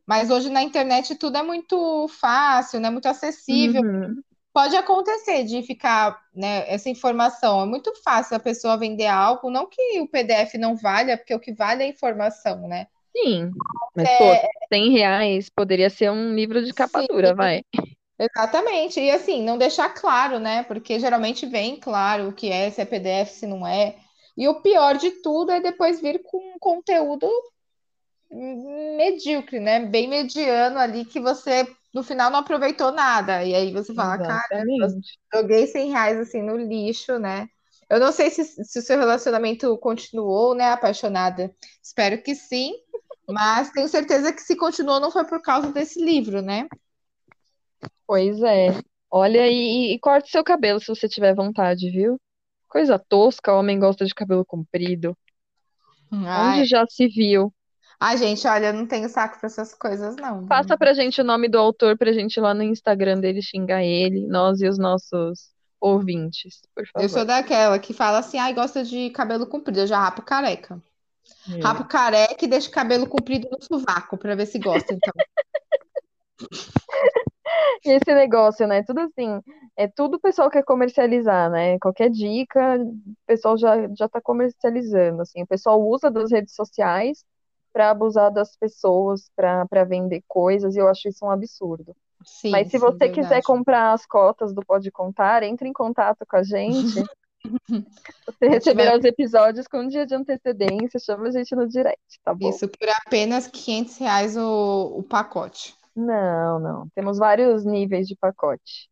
mas 0.09 0.31
hoje 0.31 0.51
na 0.51 0.63
internet 0.65 1.17
tudo 1.17 1.39
é 1.39 1.43
muito 1.45 2.09
fácil, 2.09 2.81
né? 2.81 2.91
Muito 2.91 3.09
acessível. 3.09 3.83
Uhum. 3.83 4.23
Pode 4.53 4.77
acontecer 4.77 5.45
de 5.45 5.63
ficar, 5.63 6.21
né, 6.35 6.65
essa 6.73 6.89
informação. 6.91 7.63
É 7.63 7.67
muito 7.67 7.95
fácil 8.03 8.37
a 8.37 8.41
pessoa 8.41 8.79
vender 8.79 9.07
algo, 9.07 9.51
não 9.51 9.69
que 9.69 10.01
o 10.01 10.09
PDF 10.09 10.59
não 10.59 10.77
valha, 10.77 11.17
porque 11.19 11.35
o 11.35 11.41
que 11.41 11.53
vale 11.55 11.83
é 11.85 11.87
a 11.87 11.91
informação, 11.91 12.69
né? 12.69 12.89
Sim, 13.17 13.51
mas 13.97 14.11
pô, 14.13 14.25
É, 14.31 14.49
100 14.73 14.91
reais 14.93 15.51
poderia 15.51 15.91
ser 15.91 16.11
um 16.11 16.35
livro 16.35 16.65
de 16.65 16.73
capa 16.73 17.03
sim, 17.03 17.07
dura, 17.09 17.35
vai. 17.35 17.63
exatamente. 18.19 19.01
E 19.01 19.11
assim, 19.11 19.43
não 19.43 19.59
deixar 19.59 19.91
claro, 19.91 20.39
né? 20.39 20.63
Porque 20.65 20.99
geralmente 20.99 21.47
vem 21.47 21.79
claro 21.81 22.29
o 22.29 22.33
que 22.35 22.51
é, 22.51 22.71
se 22.71 22.81
é 22.81 22.85
PDF, 22.85 23.33
se 23.33 23.47
não 23.47 23.67
é. 23.67 23.97
E 24.37 24.49
o 24.49 24.63
pior 24.63 24.97
de 24.97 25.11
tudo 25.23 25.51
é 25.53 25.61
depois 25.61 26.01
vir 26.01 26.23
com 26.23 26.39
um 26.55 26.59
conteúdo 26.59 27.29
medíocre, 28.31 29.61
né? 29.61 29.87
Bem 29.87 30.09
mediano 30.09 30.79
ali 30.79 31.05
que 31.05 31.21
você 31.21 31.67
no 31.95 32.03
final 32.03 32.31
não 32.31 32.41
aproveitou 32.41 32.93
nada. 32.93 33.45
E 33.45 33.55
aí 33.55 33.73
você 33.73 33.95
fala, 33.95 34.19
cara, 34.19 34.65
joguei 35.35 35.67
100 35.67 35.91
reais 35.91 36.19
assim 36.19 36.43
no 36.43 36.57
lixo, 36.57 37.19
né? 37.19 37.49
Eu 37.89 37.99
não 37.99 38.13
sei 38.13 38.31
se, 38.31 38.45
se 38.45 38.79
o 38.79 38.83
seu 38.83 38.99
relacionamento 38.99 39.77
continuou, 39.79 40.55
né, 40.55 40.71
apaixonada? 40.71 41.51
Espero 41.83 42.23
que 42.23 42.35
sim, 42.35 42.73
mas 43.29 43.71
tenho 43.71 43.89
certeza 43.89 44.33
que 44.33 44.43
se 44.43 44.57
continuou 44.57 45.01
não 45.01 45.11
foi 45.11 45.25
por 45.27 45.41
causa 45.41 45.73
desse 45.73 46.03
livro, 46.05 46.43
né? 46.43 46.69
Pois 48.07 48.41
é. 48.43 48.69
Olha, 49.11 49.47
e, 49.47 49.95
e 49.95 49.99
corte 50.01 50.31
seu 50.31 50.45
cabelo 50.45 50.81
se 50.81 50.89
você 50.89 51.09
tiver 51.09 51.35
vontade, 51.35 51.91
viu? 51.91 52.21
Coisa 52.69 52.99
tosca, 52.99 53.55
homem 53.55 53.79
gosta 53.79 54.05
de 54.05 54.15
cabelo 54.15 54.45
comprido. 54.45 55.17
Ai, 56.11 56.61
Onde 56.61 56.69
já 56.69 56.85
se 56.87 57.07
viu? 57.09 57.53
Ai, 58.01 58.17
gente, 58.17 58.47
olha, 58.47 58.67
eu 58.67 58.73
não 58.75 58.87
tenho 58.87 59.09
saco 59.09 59.39
para 59.39 59.47
essas 59.47 59.75
coisas, 59.75 60.17
não. 60.17 60.47
Passa 60.47 60.77
pra 60.77 60.93
gente 60.93 61.21
o 61.21 61.25
nome 61.25 61.49
do 61.49 61.59
autor 61.59 61.97
pra 61.97 62.13
gente 62.13 62.37
ir 62.37 62.41
lá 62.41 62.55
no 62.55 62.63
Instagram 62.63 63.21
dele 63.21 63.43
xingar 63.43 63.83
ele, 63.83 64.27
nós 64.27 64.61
e 64.61 64.69
os 64.69 64.79
nossos 64.79 65.51
ouvintes, 65.81 66.61
por 66.75 66.85
Eu 66.97 67.09
sou 67.09 67.21
favor. 67.21 67.27
daquela 67.27 67.79
que 67.79 67.93
fala 67.93 68.19
assim, 68.19 68.39
ai, 68.39 68.53
gosta 68.55 68.85
de 68.85 69.11
cabelo 69.11 69.47
comprido, 69.47 69.81
eu 69.81 69.87
já 69.87 69.99
rapo 69.99 70.23
careca. 70.23 70.83
É. 71.55 71.61
Rapo 71.61 71.85
careca 71.85 72.45
e 72.45 72.49
deixo 72.49 72.69
o 72.69 72.73
cabelo 72.73 73.07
comprido 73.07 73.49
no 73.51 73.63
sovaco 73.63 74.17
para 74.17 74.35
ver 74.35 74.47
se 74.47 74.59
gosta, 74.59 74.95
então. 74.95 75.13
E 77.85 77.91
esse 77.91 78.13
negócio, 78.15 78.67
né? 78.67 78.83
Tudo 78.83 79.01
assim, 79.01 79.41
é 79.77 79.89
tudo 79.89 80.17
o 80.17 80.21
pessoal 80.21 80.51
quer 80.51 80.63
comercializar, 80.63 81.51
né? 81.51 81.79
Qualquer 81.79 82.11
dica, 82.11 82.77
o 82.77 83.17
pessoal 83.27 83.57
já, 83.57 83.75
já 83.97 84.09
tá 84.09 84.21
comercializando, 84.21 85.23
assim. 85.23 85.43
O 85.43 85.47
pessoal 85.47 85.81
usa 85.81 86.11
das 86.11 86.31
redes 86.31 86.55
sociais 86.55 87.25
para 87.73 87.91
abusar 87.91 88.33
das 88.33 88.57
pessoas, 88.57 89.31
para 89.37 89.85
vender 89.85 90.23
coisas, 90.27 90.75
e 90.75 90.79
eu 90.79 90.89
acho 90.89 91.09
isso 91.09 91.25
um 91.25 91.31
absurdo. 91.31 91.95
Mas 92.51 92.67
Sim, 92.67 92.71
se 92.71 92.71
sim, 92.71 92.79
você 92.79 93.09
quiser 93.09 93.21
verdade. 93.21 93.47
comprar 93.47 93.93
as 93.93 94.05
cotas 94.05 94.53
do 94.53 94.65
Pode 94.65 94.91
Contar, 94.91 95.43
entre 95.43 95.69
em 95.69 95.73
contato 95.73 96.27
com 96.27 96.37
a 96.37 96.43
gente. 96.43 97.03
Você 98.27 98.49
receberá 98.49 98.99
os 98.99 99.05
episódios 99.05 99.69
com 99.69 99.79
um 99.79 99.89
dia 99.89 100.05
de 100.05 100.15
antecedência, 100.15 100.99
chama 100.99 101.29
a 101.29 101.31
gente 101.31 101.55
no 101.55 101.69
direct, 101.69 102.21
tá 102.25 102.35
bom? 102.35 102.51
isso 102.51 102.69
por 102.69 102.89
apenas 103.07 103.47
500 103.47 103.97
reais 103.99 104.37
o, 104.37 104.97
o 104.99 105.03
pacote. 105.05 105.75
Não, 105.95 106.59
não. 106.59 106.89
Temos 106.95 107.17
vários 107.17 107.65
níveis 107.65 108.07
de 108.07 108.17
pacote. 108.17 108.91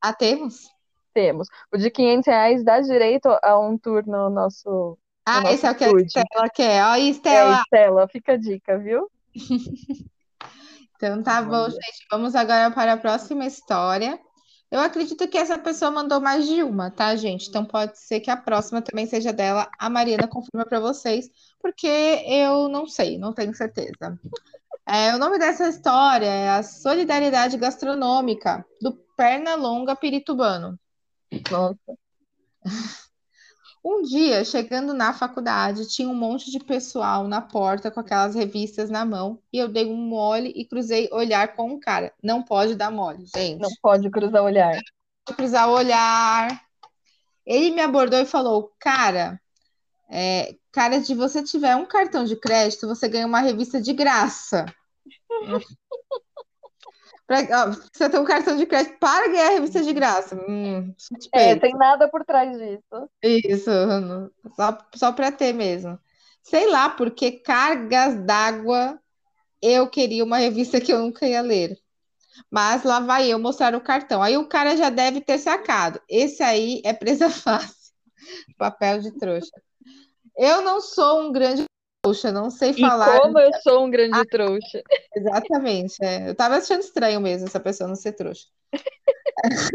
Ah, 0.00 0.12
temos? 0.12 0.68
Temos. 1.14 1.48
O 1.72 1.76
de 1.76 1.90
500 1.90 2.26
reais 2.26 2.64
dá 2.64 2.80
direito 2.80 3.28
a 3.42 3.58
um 3.58 3.76
tour 3.76 4.04
no 4.06 4.30
nosso, 4.30 4.70
no 4.70 4.98
Ah, 5.24 5.52
esse 5.52 5.66
é 5.66 5.70
o 5.70 5.74
que 5.74 5.84
a. 5.84 5.90
Estela 5.90 6.50
quer. 6.50 6.84
Ó, 6.84 6.94
É, 6.94 7.00
Estela. 7.00 7.62
Estela, 7.62 8.08
fica 8.08 8.32
a 8.32 8.36
dica, 8.36 8.78
viu? 8.78 9.10
Então 11.04 11.20
tá 11.20 11.42
bom, 11.42 11.68
gente. 11.68 12.06
Vamos 12.08 12.36
agora 12.36 12.70
para 12.70 12.92
a 12.92 12.96
próxima 12.96 13.44
história. 13.44 14.20
Eu 14.70 14.78
acredito 14.78 15.26
que 15.26 15.36
essa 15.36 15.58
pessoa 15.58 15.90
mandou 15.90 16.20
mais 16.20 16.46
de 16.46 16.62
uma, 16.62 16.92
tá, 16.92 17.16
gente? 17.16 17.48
Então 17.48 17.64
pode 17.64 17.98
ser 17.98 18.20
que 18.20 18.30
a 18.30 18.36
próxima 18.36 18.80
também 18.80 19.04
seja 19.04 19.32
dela. 19.32 19.68
A 19.80 19.90
Mariana 19.90 20.28
confirma 20.28 20.64
para 20.64 20.78
vocês, 20.78 21.28
porque 21.60 21.88
eu 21.88 22.68
não 22.68 22.86
sei, 22.86 23.18
não 23.18 23.32
tenho 23.32 23.52
certeza. 23.52 24.16
É, 24.86 25.12
o 25.12 25.18
nome 25.18 25.40
dessa 25.40 25.68
história 25.68 26.26
é 26.26 26.50
A 26.50 26.62
Solidariedade 26.62 27.56
Gastronômica, 27.56 28.64
do 28.80 28.92
Pernalonga 29.16 29.96
Piritubano. 29.96 30.78
Nossa. 31.50 31.98
Um 33.84 34.02
dia, 34.02 34.44
chegando 34.44 34.94
na 34.94 35.12
faculdade, 35.12 35.88
tinha 35.88 36.08
um 36.08 36.14
monte 36.14 36.52
de 36.52 36.60
pessoal 36.60 37.26
na 37.26 37.40
porta 37.40 37.90
com 37.90 37.98
aquelas 37.98 38.34
revistas 38.34 38.88
na 38.88 39.04
mão 39.04 39.42
e 39.52 39.58
eu 39.58 39.66
dei 39.66 39.86
um 39.86 39.96
mole 39.96 40.52
e 40.54 40.64
cruzei 40.64 41.08
olhar 41.10 41.56
com 41.56 41.72
um 41.72 41.80
cara. 41.80 42.12
Não 42.22 42.42
pode 42.42 42.76
dar 42.76 42.92
mole, 42.92 43.26
gente. 43.34 43.60
Não 43.60 43.70
pode 43.82 44.08
cruzar 44.08 44.40
o 44.42 44.44
olhar. 44.44 44.78
Cruzar 45.36 45.68
o 45.68 45.72
olhar. 45.72 46.62
Ele 47.44 47.70
me 47.70 47.80
abordou 47.80 48.20
e 48.20 48.26
falou: 48.26 48.72
Cara, 48.78 49.40
é, 50.08 50.54
cara, 50.70 51.00
se 51.00 51.14
você 51.14 51.42
tiver 51.42 51.74
um 51.74 51.86
cartão 51.86 52.24
de 52.24 52.36
crédito, 52.36 52.86
você 52.86 53.08
ganha 53.08 53.26
uma 53.26 53.40
revista 53.40 53.80
de 53.80 53.92
graça. 53.92 54.64
Pra, 57.26 57.40
ó, 57.40 57.70
você 57.92 58.08
tem 58.10 58.20
um 58.20 58.24
cartão 58.24 58.56
de 58.56 58.66
crédito 58.66 58.98
para 58.98 59.28
ganhar 59.28 59.48
a 59.48 59.52
revista 59.52 59.82
de 59.82 59.92
graça. 59.92 60.36
Hum, 60.48 60.94
É, 61.32 61.54
tem 61.56 61.74
nada 61.74 62.08
por 62.10 62.24
trás 62.24 62.56
disso. 62.58 63.08
Isso, 63.22 63.70
só, 64.56 64.78
só 64.94 65.12
para 65.12 65.30
ter 65.32 65.52
mesmo. 65.52 65.98
Sei 66.42 66.68
lá, 66.68 66.90
porque 66.90 67.30
cargas 67.32 68.16
d'água 68.24 68.98
eu 69.62 69.88
queria 69.88 70.24
uma 70.24 70.38
revista 70.38 70.80
que 70.80 70.92
eu 70.92 70.98
nunca 71.00 71.26
ia 71.26 71.40
ler. 71.40 71.78
Mas 72.50 72.82
lá 72.84 73.00
vai 73.00 73.32
eu 73.32 73.38
mostrar 73.38 73.74
o 73.74 73.80
cartão. 73.80 74.22
Aí 74.22 74.36
o 74.36 74.48
cara 74.48 74.76
já 74.76 74.90
deve 74.90 75.20
ter 75.20 75.38
sacado. 75.38 76.00
Esse 76.08 76.42
aí 76.42 76.82
é 76.84 76.92
presa 76.92 77.28
fácil. 77.30 77.92
Papel 78.58 79.00
de 79.00 79.12
trouxa. 79.18 79.50
Eu 80.36 80.62
não 80.62 80.80
sou 80.80 81.22
um 81.22 81.32
grande 81.32 81.64
trouxa, 82.02 82.32
não 82.32 82.50
sei 82.50 82.70
E 82.70 82.80
falar 82.80 83.20
como 83.20 83.38
eu 83.38 83.50
sou 83.62 83.84
um 83.84 83.90
grande 83.90 84.24
trouxa. 84.26 84.82
exatamente. 85.16 85.96
é. 86.02 86.28
Eu 86.30 86.34
tava 86.34 86.56
achando 86.56 86.80
estranho 86.80 87.20
mesmo 87.20 87.46
essa 87.46 87.60
pessoa 87.60 87.88
não 87.88 87.94
ser 87.94 88.12
trouxa. 88.12 88.46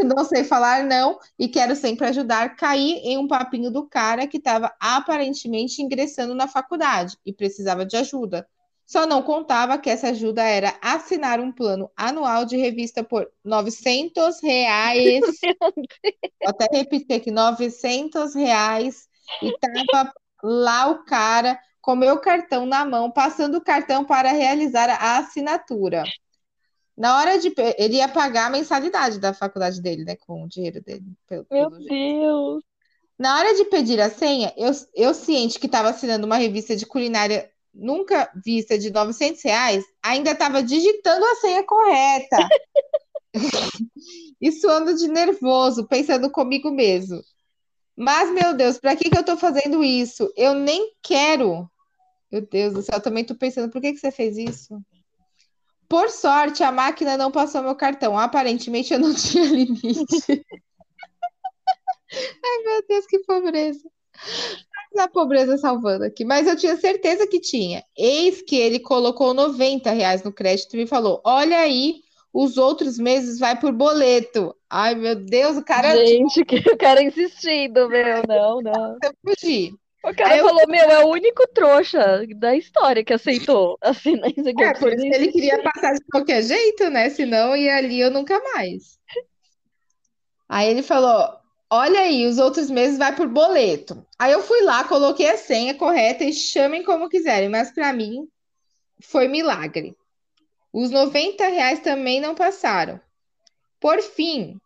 Não 0.05 0.23
sei 0.23 0.43
falar 0.45 0.83
não 0.85 1.19
e 1.37 1.47
quero 1.47 1.75
sempre 1.75 2.07
ajudar. 2.07 2.55
Caí 2.55 2.99
em 3.03 3.17
um 3.17 3.27
papinho 3.27 3.69
do 3.69 3.85
cara 3.85 4.25
que 4.25 4.37
estava 4.37 4.73
aparentemente 4.79 5.81
ingressando 5.81 6.33
na 6.33 6.47
faculdade 6.47 7.17
e 7.25 7.33
precisava 7.33 7.85
de 7.85 7.97
ajuda. 7.97 8.47
Só 8.85 9.05
não 9.05 9.21
contava 9.21 9.77
que 9.77 9.89
essa 9.89 10.09
ajuda 10.09 10.41
era 10.41 10.73
assinar 10.81 11.41
um 11.41 11.51
plano 11.51 11.91
anual 11.97 12.45
de 12.45 12.55
revista 12.55 13.03
por 13.03 13.29
900 13.43 14.41
reais. 14.41 15.21
Vou 16.41 16.49
até 16.49 16.67
repetir 16.71 17.17
aqui, 17.17 17.29
900 17.29 18.33
reais. 18.35 19.09
E 19.43 19.51
tava 19.59 20.13
lá 20.41 20.87
o 20.91 21.03
cara 21.03 21.59
com 21.88 21.95
meu 21.95 22.19
cartão 22.19 22.65
na 22.65 22.84
mão, 22.84 23.10
passando 23.10 23.56
o 23.56 23.63
cartão 23.63 24.04
para 24.04 24.34
realizar 24.34 24.89
a 24.89 25.19
assinatura. 25.19 26.04
Na 26.97 27.17
hora 27.17 27.39
de. 27.39 27.54
Ele 27.78 27.95
ia 27.95 28.10
pagar 28.10 28.47
a 28.47 28.50
mensalidade 28.50 29.19
da 29.19 29.34
faculdade 29.34 29.82
dele, 29.82 30.04
né? 30.04 30.17
Com 30.17 30.43
o 30.43 30.50
dinheiro 30.50 30.84
dele, 30.84 31.06
pelo, 31.26 31.47
Meu 31.50 31.71
pelo. 31.71 31.86
Deus. 31.86 32.63
Na 33.17 33.38
hora 33.39 33.56
de 33.56 33.63
pedir 33.65 34.02
a 34.02 34.10
senha, 34.10 34.54
eu, 34.58 34.69
eu 34.93 35.13
ciente 35.13 35.58
que 35.58 35.65
estava 35.65 35.88
assinando 35.88 36.26
uma 36.26 36.36
revista 36.36 36.76
de 36.76 36.86
culinária 36.86 37.50
nunca 37.73 38.30
vista 38.43 38.78
de 38.78 38.91
900 38.91 39.41
reais, 39.41 39.86
ainda 40.04 40.32
estava 40.32 40.62
digitando 40.62 41.23
a 41.23 41.36
senha 41.36 41.63
correta. 41.63 42.50
e 44.41 44.52
suando 44.52 44.93
de 44.93 45.08
nervoso, 45.08 45.88
pensando 45.88 46.30
comigo 46.30 46.69
mesmo. 46.69 47.21
Mas, 47.95 48.30
meu 48.30 48.54
Deus, 48.54 48.78
para 48.78 48.93
que 48.95 49.10
que 49.10 49.17
eu 49.17 49.21
estou 49.21 49.38
fazendo 49.38 49.82
isso? 49.82 50.30
Eu 50.36 50.54
nem 50.54 50.91
quero. 51.02 51.69
Meu 52.31 52.41
Deus 52.41 52.73
do 52.73 52.81
céu, 52.81 52.97
eu 52.97 53.01
também 53.01 53.21
estou 53.21 53.37
pensando, 53.37 53.71
por 53.71 53.81
que 53.81 53.93
que 53.93 53.99
você 53.99 54.11
fez 54.11 54.37
isso? 54.37 54.81
Por 55.87 56.09
sorte, 56.09 56.63
a 56.63 56.71
máquina 56.71 57.15
não 57.15 57.31
passou 57.31 57.63
meu 57.63 57.75
cartão. 57.75 58.17
Aparentemente, 58.17 58.93
eu 58.93 58.99
não 58.99 59.13
tinha 59.15 59.45
limite. 59.45 60.45
Ai, 62.11 62.63
meu 62.65 62.85
Deus, 62.87 63.05
que 63.07 63.19
pobreza. 63.19 63.89
Mas 64.13 64.87
na 64.93 65.07
pobreza 65.07 65.57
salvando 65.57 66.03
aqui, 66.03 66.25
mas 66.25 66.47
eu 66.47 66.57
tinha 66.57 66.75
certeza 66.75 67.27
que 67.27 67.39
tinha. 67.39 67.83
Eis 67.95 68.41
que 68.41 68.55
ele 68.55 68.79
colocou 68.79 69.33
90 69.33 69.91
reais 69.91 70.23
no 70.23 70.31
crédito 70.33 70.73
e 70.73 70.77
me 70.77 70.87
falou: 70.87 71.21
Olha 71.23 71.59
aí, 71.59 72.01
os 72.33 72.57
outros 72.57 72.97
meses 72.97 73.39
vai 73.39 73.59
por 73.59 73.71
boleto. 73.71 74.55
Ai, 74.69 74.95
meu 74.95 75.15
Deus, 75.15 75.57
o 75.57 75.63
cara. 75.63 75.95
Gente, 76.05 76.43
que 76.45 76.57
o 76.69 76.77
cara 76.77 77.01
insistindo, 77.01 77.87
meu, 77.87 78.23
não, 78.27 78.61
não. 78.61 78.97
Eu 79.03 79.13
fugi. 79.23 79.73
O 80.09 80.15
cara 80.15 80.33
Aí 80.33 80.39
eu- 80.39 80.47
falou, 80.47 80.67
meu, 80.67 80.89
é 80.89 81.03
o 81.03 81.09
único 81.09 81.45
trouxa 81.49 82.25
da 82.37 82.55
história 82.55 83.03
que 83.03 83.13
aceitou 83.13 83.77
assinar 83.81 84.29
isso 84.29 84.47
aqui. 84.47 84.63
É, 84.63 84.73
por 84.73 84.93
isso 84.93 85.01
que 85.01 85.15
ele 85.15 85.31
queria 85.31 85.61
passar 85.61 85.93
de 85.93 86.01
qualquer 86.09 86.41
jeito, 86.41 86.89
né? 86.89 87.09
Senão 87.09 87.55
ia 87.55 87.75
ali 87.75 87.99
eu 87.99 88.09
nunca 88.09 88.39
mais. 88.53 88.97
Aí 90.47 90.69
ele 90.69 90.81
falou: 90.81 91.37
Olha 91.69 91.99
aí, 91.99 92.25
os 92.25 92.37
outros 92.37 92.69
meses 92.69 92.97
vai 92.97 93.13
por 93.15 93.27
boleto. 93.27 94.05
Aí 94.17 94.31
eu 94.31 94.41
fui 94.41 94.61
lá, 94.61 94.85
coloquei 94.85 95.29
a 95.29 95.37
senha 95.37 95.75
correta 95.75 96.23
e 96.23 96.31
chamem 96.31 96.83
como 96.83 97.09
quiserem, 97.09 97.49
mas 97.49 97.71
para 97.71 97.91
mim 97.91 98.27
foi 99.01 99.27
milagre. 99.27 99.95
Os 100.71 100.89
90 100.89 101.47
reais 101.47 101.79
também 101.81 102.21
não 102.21 102.33
passaram. 102.33 102.99
Por 103.79 104.01
fim, 104.01 104.59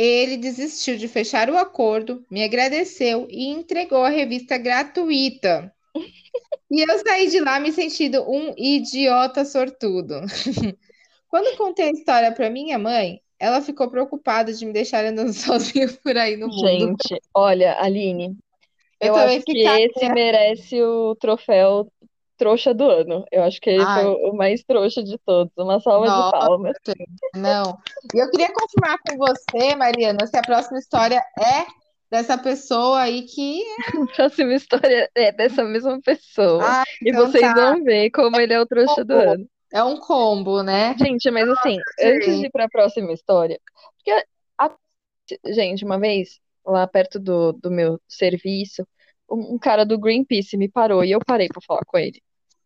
ele 0.00 0.36
desistiu 0.36 0.96
de 0.96 1.06
fechar 1.06 1.50
o 1.50 1.58
acordo, 1.58 2.24
me 2.30 2.42
agradeceu 2.42 3.26
e 3.28 3.46
entregou 3.48 4.02
a 4.02 4.08
revista 4.08 4.56
gratuita. 4.56 5.72
E 6.70 6.80
eu 6.80 6.98
saí 7.00 7.28
de 7.28 7.40
lá 7.40 7.58
me 7.58 7.72
sentindo 7.72 8.22
um 8.30 8.54
idiota 8.56 9.44
sortudo. 9.44 10.14
Quando 11.28 11.56
contei 11.56 11.88
a 11.88 11.90
história 11.90 12.32
para 12.32 12.48
minha 12.48 12.78
mãe, 12.78 13.20
ela 13.38 13.60
ficou 13.60 13.90
preocupada 13.90 14.52
de 14.52 14.64
me 14.64 14.72
deixar 14.72 15.04
andando 15.04 15.32
sozinha 15.34 15.88
por 16.02 16.16
aí 16.16 16.36
no 16.36 16.48
mundo. 16.48 16.66
Gente, 16.66 17.20
olha, 17.34 17.76
Aline, 17.80 18.36
Eu 19.00 19.08
eu 19.08 19.16
acho 19.16 19.42
que 19.44 19.66
esse 19.66 20.08
merece 20.10 20.82
o 20.82 21.14
troféu 21.16 21.90
trouxa 22.40 22.72
do 22.72 22.88
ano. 22.90 23.26
Eu 23.30 23.42
acho 23.42 23.60
que 23.60 23.68
ele 23.68 23.84
foi 23.84 23.92
Ai, 23.92 24.06
o 24.06 24.32
mais 24.32 24.64
trouxa 24.64 25.02
de 25.02 25.18
todos. 25.18 25.52
Uma 25.58 25.78
salva 25.78 26.06
de 26.06 26.12
nossa, 26.12 26.30
palmas. 26.30 26.72
não. 27.36 27.78
E 28.14 28.18
eu 28.18 28.30
queria 28.30 28.50
confirmar 28.50 28.98
com 29.06 29.18
você, 29.18 29.76
Mariana, 29.76 30.26
se 30.26 30.38
a 30.38 30.42
próxima 30.42 30.78
história 30.78 31.22
é 31.38 31.66
dessa 32.10 32.38
pessoa 32.38 33.00
aí 33.00 33.22
que. 33.22 33.62
A 34.10 34.16
próxima 34.16 34.54
história 34.54 35.10
é 35.14 35.30
dessa 35.32 35.62
mesma 35.64 36.00
pessoa. 36.00 36.64
Ah, 36.64 36.84
E 37.02 37.10
então 37.10 37.26
vocês 37.26 37.42
tá. 37.42 37.54
vão 37.54 37.84
ver 37.84 38.10
como 38.10 38.40
ele 38.40 38.54
é 38.54 38.60
o 38.60 38.66
trouxa 38.66 39.04
do 39.04 39.12
ano. 39.12 39.46
É 39.70 39.84
um 39.84 39.98
combo, 40.00 40.62
né? 40.62 40.96
Gente, 40.98 41.30
mas 41.30 41.46
assim, 41.48 41.76
antes 42.02 42.38
de 42.38 42.46
ir 42.46 42.50
para 42.50 42.64
a 42.64 42.68
próxima 42.70 43.12
história, 43.12 43.60
porque 43.96 44.26
a- 44.58 44.74
gente, 45.46 45.84
uma 45.84 45.98
vez 45.98 46.40
lá 46.66 46.86
perto 46.86 47.20
do, 47.20 47.52
do 47.52 47.70
meu 47.70 48.00
serviço, 48.08 48.84
um 49.30 49.58
cara 49.58 49.86
do 49.86 49.98
Greenpeace 49.98 50.56
me 50.56 50.68
parou 50.68 51.04
e 51.04 51.12
eu 51.12 51.20
parei 51.24 51.46
para 51.46 51.60
falar 51.64 51.84
com 51.86 51.96
ele. 51.98 52.20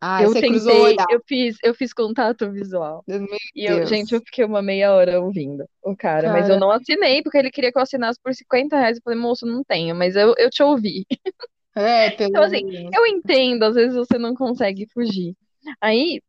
Ah, 0.06 0.22
Eu 0.22 0.36
tentei, 0.36 1.02
eu 1.08 1.20
fiz, 1.26 1.56
eu 1.62 1.74
fiz 1.74 1.92
contato 1.92 2.50
visual. 2.52 3.04
Meu 3.06 3.26
E 3.54 3.64
eu, 3.66 3.84
Deus. 3.84 3.84
gente, 3.86 4.14
eu 4.14 4.20
fiquei 4.20 4.44
uma 4.44 4.62
meia 4.62 4.92
hora 4.94 5.20
ouvindo 5.20 5.64
o 5.82 5.96
cara, 5.96 6.28
mas 6.28 6.48
eu 6.48 6.56
Cara, 6.56 6.58
não 6.58 6.70
assinei 6.70 7.22
porque 7.22 7.38
ele 7.38 7.50
queria 7.50 7.72
que 7.72 7.78
eu 7.78 7.82
assinasse 7.82 8.18
por 8.22 8.34
50 8.34 8.76
reais. 8.78 8.96
Eu 8.98 9.02
falei, 9.04 9.18
moço, 9.18 9.46
não 9.46 9.64
tenho, 9.64 9.94
mas 9.96 10.16
eu, 10.16 10.34
eu 10.38 10.50
te 10.50 10.62
ouvi. 10.62 11.06
é, 11.76 12.10
Então, 12.28 12.42
pelo 12.42 12.44
assim, 12.44 12.60
menos. 12.60 12.94
eu 12.94 13.06
entendo, 13.06 13.64
às 13.64 13.74
vezes 13.74 13.94
você 13.96 14.18
não 14.18 14.34
consegue 14.34 14.86
fugir. 14.92 15.36
Aí, 15.80 16.20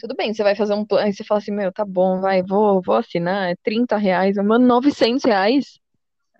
tudo 0.00 0.16
bem, 0.16 0.34
você 0.34 0.42
vai 0.42 0.56
fazer 0.56 0.74
um 0.74 0.84
plano, 0.86 1.06
aí 1.06 1.12
você 1.14 1.24
fala 1.24 1.40
assim, 1.40 1.52
meu, 1.52 1.72
tá 1.72 1.84
bom, 1.84 2.20
vai, 2.20 2.42
vou, 2.42 2.82
vou 2.82 2.96
assinar, 2.96 3.50
é 3.52 3.56
30 3.64 3.96
reais, 3.98 4.36
mano, 4.36 4.66
900 4.66 5.24
reais. 5.24 5.78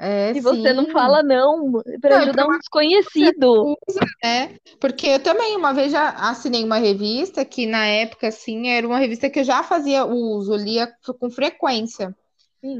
É, 0.00 0.32
E 0.34 0.40
você 0.40 0.72
não 0.72 0.84
sim. 0.84 0.92
fala 0.92 1.22
não 1.22 1.72
para 2.00 2.16
ajudar 2.18 2.46
um 2.46 2.48
uma 2.48 2.58
desconhecido. 2.58 3.76
coisa, 3.86 4.00
né? 4.24 4.56
Porque 4.80 5.06
eu 5.06 5.22
também 5.22 5.56
uma 5.56 5.72
vez 5.74 5.92
já 5.92 6.08
assinei 6.10 6.64
uma 6.64 6.78
revista 6.78 7.44
que 7.44 7.66
na 7.66 7.86
época, 7.86 8.28
assim, 8.28 8.68
era 8.68 8.86
uma 8.86 8.98
revista 8.98 9.28
que 9.30 9.40
eu 9.40 9.44
já 9.44 9.62
fazia 9.62 10.04
uso, 10.04 10.56
lia 10.56 10.90
com 11.18 11.30
frequência. 11.30 12.16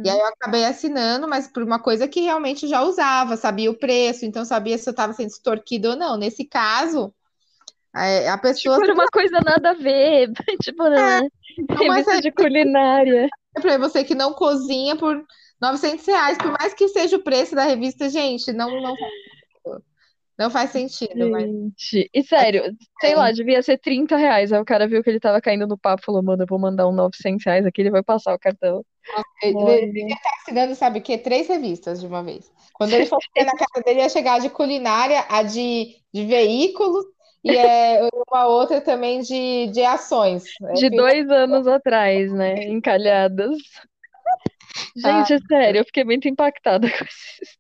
E 0.05 0.11
aí 0.11 0.19
Sim. 0.19 0.21
eu 0.21 0.27
acabei 0.27 0.65
assinando, 0.65 1.29
mas 1.29 1.49
por 1.49 1.63
uma 1.63 1.79
coisa 1.81 2.09
que 2.09 2.21
realmente 2.23 2.65
eu 2.65 2.71
já 2.71 2.83
usava, 2.83 3.37
sabia 3.37 3.71
o 3.71 3.79
preço, 3.79 4.25
então 4.27 4.45
sabia 4.45 4.79
se 4.79 4.89
eu 4.89 4.93
estava 4.93 5.13
sendo 5.15 5.29
extorquido 5.31 5.91
ou 5.91 5.97
não. 5.97 6.17
Nesse 6.19 6.45
caso, 6.47 7.15
é, 7.95 8.29
a 8.29 8.39
Tipo, 8.39 8.49
pessoa 8.49 8.81
era 8.83 8.95
uma 8.95 9.07
coisa 9.09 9.41
nada 9.41 9.71
a 9.71 9.75
ver. 9.75 10.31
Tipo, 10.63 10.89
né? 10.89 11.21
Não, 11.69 11.85
mas 11.87 12.05
Revista 12.05 12.13
é 12.15 12.21
de 12.21 12.33
culinária. 12.33 13.29
para 13.55 13.79
você 13.79 14.05
que 14.05 14.15
não 14.15 14.33
cozinha 14.33 14.97
por 14.97 15.25
900 15.61 16.07
reais, 16.07 16.39
por 16.39 16.53
mais 16.53 16.75
que 16.75 16.89
seja 16.89 17.17
o 17.17 17.23
preço 17.23 17.55
da 17.55 17.65
revista, 17.65 18.09
gente, 18.09 18.53
não, 18.53 18.71
não, 18.81 18.95
não 20.39 20.51
faz 20.51 20.71
sentido, 20.71 21.31
mas 21.31 21.45
Gente, 21.45 22.11
e 22.15 22.23
sério, 22.23 22.63
sei 23.01 23.15
lá, 23.15 23.31
devia 23.31 23.63
ser 23.63 23.79
30 23.79 24.17
reais. 24.17 24.53
Aí 24.53 24.61
o 24.61 24.65
cara 24.65 24.89
viu 24.89 25.03
que 25.03 25.11
ele 25.11 25.21
tava 25.21 25.41
caindo 25.41 25.67
no 25.67 25.77
papo 25.77 26.03
e 26.03 26.07
falou, 26.07 26.23
mano, 26.23 26.43
eu 26.43 26.47
vou 26.49 26.59
mandar 26.59 26.89
um 26.89 26.93
900 26.93 27.45
reais 27.45 27.67
aqui, 27.67 27.83
ele 27.83 27.91
vai 27.91 28.03
passar 28.03 28.35
o 28.35 28.39
cartão. 28.39 28.83
ele 29.43 29.87
devia 29.87 30.15
estar 30.15 30.31
assinando, 30.41 30.75
sabe 30.75 31.01
o 31.01 31.03
quê? 31.03 31.19
Três 31.19 31.47
revistas 31.47 32.01
de 32.01 32.07
uma 32.07 32.23
vez. 32.23 32.51
Quando 32.73 32.95
ele 32.95 33.05
fosse 33.05 33.29
na 33.37 33.53
casa 33.53 33.85
dele, 33.85 34.01
ia 34.01 34.09
chegar 34.09 34.37
a 34.37 34.39
de 34.39 34.49
culinária, 34.49 35.27
a 35.29 35.43
de, 35.43 35.97
de 36.11 36.25
veículos 36.25 37.05
e 37.45 37.57
é, 37.57 38.09
uma 38.31 38.47
outra 38.47 38.81
também 38.81 39.21
de, 39.21 39.67
de 39.69 39.83
ações. 39.83 40.45
É, 40.63 40.73
De 40.73 40.91
dois 40.91 41.29
anos 41.31 41.67
atrás, 41.67 42.33
né? 42.33 42.65
Encalhadas. 42.65 43.59
Gente, 44.97 45.33
é 45.35 45.39
sério, 45.39 45.81
eu 45.81 45.85
fiquei 45.85 46.05
muito 46.05 46.29
impactada 46.29 46.89
com 46.91 47.05
isso. 47.05 47.59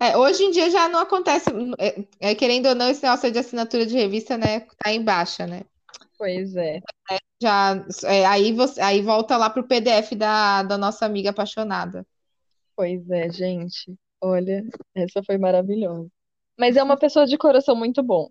É, 0.00 0.16
hoje 0.16 0.44
em 0.44 0.50
dia 0.50 0.70
já 0.70 0.88
não 0.88 1.00
acontece, 1.00 1.48
é, 1.78 2.04
é, 2.20 2.34
querendo 2.34 2.66
ou 2.66 2.74
não, 2.74 2.90
esse 2.90 3.02
negócio 3.02 3.30
de 3.30 3.38
assinatura 3.38 3.86
de 3.86 3.94
revista, 3.94 4.36
né, 4.36 4.60
tá 4.82 4.92
em 4.92 5.02
baixa, 5.02 5.46
né? 5.46 5.62
Pois 6.18 6.54
é. 6.56 6.80
Já, 7.40 7.84
é, 8.04 8.24
aí, 8.26 8.52
você, 8.52 8.80
aí 8.80 9.02
volta 9.02 9.36
lá 9.36 9.50
pro 9.50 9.66
PDF 9.66 10.14
da, 10.16 10.62
da 10.62 10.78
nossa 10.78 11.04
amiga 11.04 11.30
apaixonada. 11.30 12.06
Pois 12.76 13.08
é, 13.10 13.30
gente. 13.30 13.94
Olha, 14.20 14.64
essa 14.94 15.22
foi 15.22 15.36
maravilhosa. 15.38 16.08
Mas 16.58 16.76
é 16.76 16.82
uma 16.82 16.96
pessoa 16.96 17.26
de 17.26 17.36
coração 17.36 17.76
muito 17.76 18.02
bom. 18.02 18.30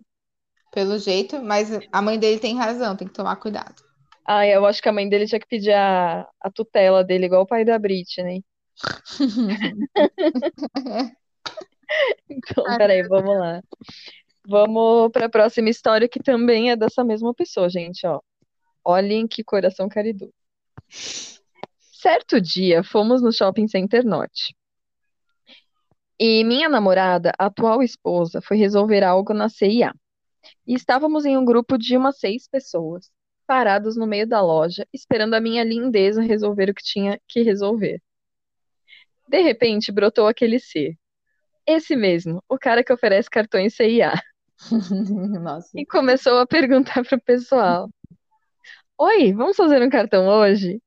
Pelo 0.72 0.98
jeito, 0.98 1.40
mas 1.40 1.70
a 1.92 2.02
mãe 2.02 2.18
dele 2.18 2.40
tem 2.40 2.56
razão, 2.56 2.96
tem 2.96 3.06
que 3.06 3.14
tomar 3.14 3.36
cuidado. 3.36 3.83
Ah, 4.26 4.46
eu 4.46 4.64
acho 4.64 4.82
que 4.82 4.88
a 4.88 4.92
mãe 4.92 5.08
dele 5.08 5.26
tinha 5.26 5.40
que 5.40 5.46
pedir 5.46 5.72
a, 5.72 6.26
a 6.40 6.50
tutela 6.50 7.04
dele, 7.04 7.26
igual 7.26 7.42
o 7.42 7.46
pai 7.46 7.64
da 7.64 7.78
Britney. 7.78 8.44
Então, 12.28 12.64
peraí, 12.76 13.02
vamos 13.06 13.38
lá. 13.38 13.62
Vamos 14.46 15.10
para 15.12 15.26
a 15.26 15.28
próxima 15.28 15.70
história, 15.70 16.08
que 16.08 16.20
também 16.20 16.70
é 16.70 16.76
dessa 16.76 17.04
mesma 17.04 17.34
pessoa, 17.34 17.68
gente, 17.68 18.06
ó. 18.06 18.20
Olhem 18.84 19.26
que 19.26 19.42
coração 19.42 19.88
caridoso. 19.88 20.32
Certo 21.78 22.40
dia, 22.40 22.82
fomos 22.82 23.22
no 23.22 23.32
Shopping 23.32 23.66
Center 23.66 24.04
Norte. 24.04 24.54
E 26.18 26.44
minha 26.44 26.68
namorada, 26.68 27.32
atual 27.38 27.82
esposa, 27.82 28.40
foi 28.42 28.56
resolver 28.56 29.02
algo 29.02 29.32
na 29.32 29.48
CIA. 29.48 29.92
E 30.66 30.74
estávamos 30.74 31.24
em 31.24 31.38
um 31.38 31.44
grupo 31.44 31.78
de 31.78 31.96
umas 31.96 32.18
seis 32.18 32.46
pessoas, 32.46 33.10
parados 33.46 33.96
no 33.96 34.06
meio 34.06 34.26
da 34.26 34.40
loja, 34.40 34.86
esperando 34.92 35.34
a 35.34 35.40
minha 35.40 35.64
lindeza 35.64 36.22
resolver 36.22 36.70
o 36.70 36.74
que 36.74 36.82
tinha 36.82 37.20
que 37.28 37.42
resolver. 37.42 38.00
De 39.28 39.40
repente, 39.40 39.92
brotou 39.92 40.26
aquele 40.26 40.58
ser. 40.58 40.96
Esse 41.66 41.96
mesmo, 41.96 42.42
o 42.48 42.58
cara 42.58 42.84
que 42.84 42.92
oferece 42.92 43.30
cartões 43.30 43.74
CIA. 43.74 44.12
Nossa. 45.42 45.70
E 45.74 45.86
começou 45.86 46.38
a 46.38 46.46
perguntar 46.46 47.04
pro 47.04 47.20
pessoal: 47.20 47.88
Oi, 48.98 49.32
vamos 49.32 49.56
fazer 49.56 49.82
um 49.82 49.88
cartão 49.88 50.28
hoje? 50.28 50.80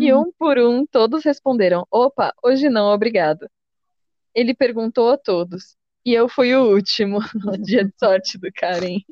E 0.00 0.12
um 0.12 0.30
por 0.38 0.58
um, 0.58 0.86
todos 0.86 1.24
responderam: 1.24 1.86
Opa, 1.90 2.32
hoje 2.42 2.68
não, 2.68 2.86
obrigado. 2.86 3.48
Ele 4.34 4.54
perguntou 4.54 5.10
a 5.10 5.18
todos. 5.18 5.76
E 6.04 6.14
eu 6.14 6.28
fui 6.28 6.54
o 6.54 6.72
último. 6.72 7.18
O 7.18 7.56
dia 7.58 7.84
de 7.84 7.92
sorte 7.98 8.38
do 8.38 8.50
cara, 8.52 8.86
hein? 8.86 9.04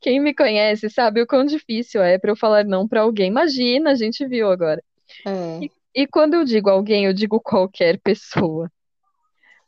Quem 0.00 0.20
me 0.20 0.34
conhece 0.34 0.90
sabe 0.90 1.22
o 1.22 1.26
quão 1.26 1.44
difícil 1.44 2.02
é 2.02 2.18
para 2.18 2.30
eu 2.30 2.36
falar 2.36 2.64
não 2.64 2.86
para 2.88 3.02
alguém. 3.02 3.28
Imagina, 3.28 3.90
a 3.90 3.94
gente 3.94 4.26
viu 4.26 4.50
agora. 4.50 4.82
É. 5.26 5.60
E 5.94 6.06
quando 6.06 6.34
eu 6.34 6.44
digo 6.44 6.70
alguém, 6.70 7.04
eu 7.04 7.12
digo 7.12 7.40
qualquer 7.40 8.00
pessoa. 8.00 8.70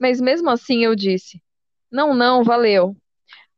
Mas 0.00 0.20
mesmo 0.20 0.50
assim 0.50 0.84
eu 0.84 0.94
disse: 0.94 1.40
Não, 1.90 2.14
não, 2.14 2.42
valeu. 2.42 2.96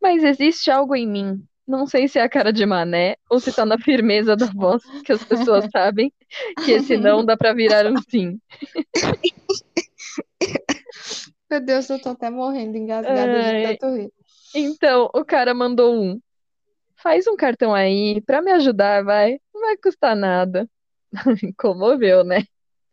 Mas 0.01 0.23
existe 0.23 0.71
algo 0.71 0.95
em 0.95 1.07
mim. 1.07 1.43
Não 1.67 1.87
sei 1.87 2.07
se 2.07 2.19
é 2.19 2.23
a 2.23 2.29
cara 2.29 2.53
de 2.53 2.65
mané 2.65 3.17
ou 3.29 3.41
se 3.41 3.53
tá 3.53 3.67
na 3.67 3.77
firmeza 3.79 4.37
da 4.37 4.47
voz, 4.47 4.83
que 5.05 5.13
as 5.13 5.25
pessoas 5.25 5.67
sabem 5.73 6.13
que 6.65 6.73
esse 6.73 6.97
não 6.97 7.25
dá 7.25 7.37
pra 7.37 7.53
virar 7.53 7.87
um 7.87 7.97
sim. 8.09 8.39
Meu 11.51 11.61
Deus, 11.61 11.89
eu 11.91 12.01
tô 12.01 12.11
até 12.11 12.31
morrendo 12.31 12.77
engasgada 12.77 13.27
de 13.27 13.49
Ai. 13.49 13.77
tanto 13.77 13.97
rir. 13.97 14.13
Então 14.55 15.11
o 15.13 15.25
cara 15.25 15.53
mandou 15.53 15.95
um. 15.95 16.21
Faz 16.97 17.27
um 17.27 17.37
cartão 17.37 17.75
aí 17.75 18.21
pra 18.23 18.43
me 18.43 18.51
ajudar, 18.53 19.05
vai. 19.05 19.39
Não 19.55 19.61
vai 19.63 19.77
custar 19.77 20.17
nada. 20.17 20.69
Comoveu, 21.59 22.25
né? 22.25 22.45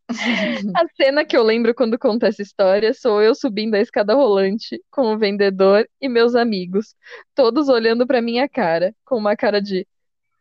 A 0.75 0.87
cena 0.95 1.25
que 1.25 1.35
eu 1.35 1.43
lembro 1.43 1.73
quando 1.73 1.97
conto 1.97 2.25
essa 2.25 2.41
história 2.41 2.93
sou 2.93 3.21
eu 3.21 3.33
subindo 3.33 3.75
a 3.75 3.79
escada 3.79 4.13
rolante 4.13 4.81
com 4.91 5.13
o 5.13 5.17
vendedor 5.17 5.87
e 6.01 6.09
meus 6.09 6.35
amigos, 6.35 6.95
todos 7.33 7.69
olhando 7.69 8.05
pra 8.05 8.21
minha 8.21 8.47
cara, 8.47 8.93
com 9.05 9.17
uma 9.17 9.35
cara 9.35 9.61
de 9.61 9.87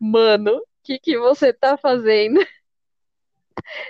Mano, 0.00 0.56
o 0.58 0.62
que 0.82 0.98
que 0.98 1.18
você 1.18 1.52
tá 1.52 1.76
fazendo? 1.78 2.40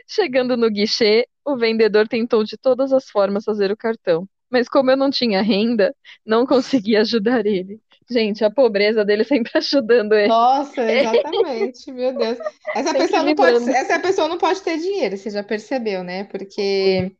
Chegando 0.06 0.56
no 0.56 0.70
guichê, 0.70 1.26
o 1.44 1.56
vendedor 1.56 2.06
tentou 2.08 2.44
de 2.44 2.56
todas 2.56 2.92
as 2.92 3.08
formas 3.08 3.44
fazer 3.44 3.72
o 3.72 3.76
cartão, 3.76 4.28
mas 4.50 4.68
como 4.68 4.90
eu 4.90 4.96
não 4.96 5.10
tinha 5.10 5.42
renda, 5.42 5.94
não 6.24 6.46
consegui 6.46 6.96
ajudar 6.96 7.46
ele. 7.46 7.80
Gente, 8.10 8.44
a 8.44 8.50
pobreza 8.50 9.04
dele 9.04 9.24
sempre 9.24 9.52
ajudando 9.58 10.12
ele. 10.14 10.34
Nossa, 10.34 10.82
exatamente, 10.92 11.90
meu 11.92 12.16
Deus. 12.16 12.38
Essa 12.72 12.94
Sempre 12.94 12.94
pessoa 12.94 13.22
não 13.24 13.34
pode, 13.34 13.58
essa 13.72 13.98
pessoa 14.00 14.28
não 14.28 14.38
pode 14.38 14.62
ter 14.62 14.78
dinheiro, 14.78 15.16
você 15.16 15.30
já 15.30 15.42
percebeu, 15.42 16.04
né? 16.04 16.24
Porque 16.24 17.16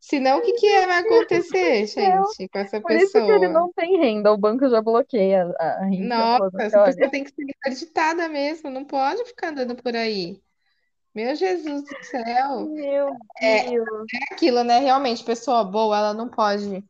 senão 0.00 0.38
o 0.40 0.42
que 0.42 0.54
que 0.54 0.86
vai 0.86 0.98
acontecer, 1.00 1.86
gente, 1.86 2.48
com 2.48 2.58
essa 2.60 2.80
Por 2.82 2.96
isso 2.96 3.22
que 3.22 3.30
ele 3.32 3.48
pessoa? 3.48 3.48
não 3.48 3.72
tem 3.72 3.98
renda, 3.98 4.32
o 4.32 4.36
banco 4.38 4.68
já 4.68 4.80
bloqueia 4.82 5.44
a, 5.58 5.82
a 5.82 5.84
renda, 5.86 6.28
Nossa, 6.28 6.36
falando 6.36 6.56
assim, 6.56 6.66
essa 6.66 6.78
olha, 6.78 6.94
pessoa 6.94 7.10
tem 7.10 7.22
que 7.24 7.30
ser 7.30 7.42
interditada 7.44 8.28
mesmo, 8.28 8.70
não 8.70 8.84
pode 8.84 9.24
ficar 9.26 9.48
andando 9.50 9.76
por 9.76 9.94
aí. 9.94 10.42
Meu 11.14 11.34
Jesus 11.36 11.84
do 11.84 11.96
céu. 12.04 12.74
meu 12.74 13.16
É 13.36 13.60
Deus, 13.60 14.10
aquilo, 14.32 14.64
né? 14.64 14.78
Realmente, 14.78 15.24
pessoa 15.24 15.64
boa, 15.64 15.96
ela 15.98 16.14
não 16.14 16.28
pode 16.30 16.76
é- 16.76 16.82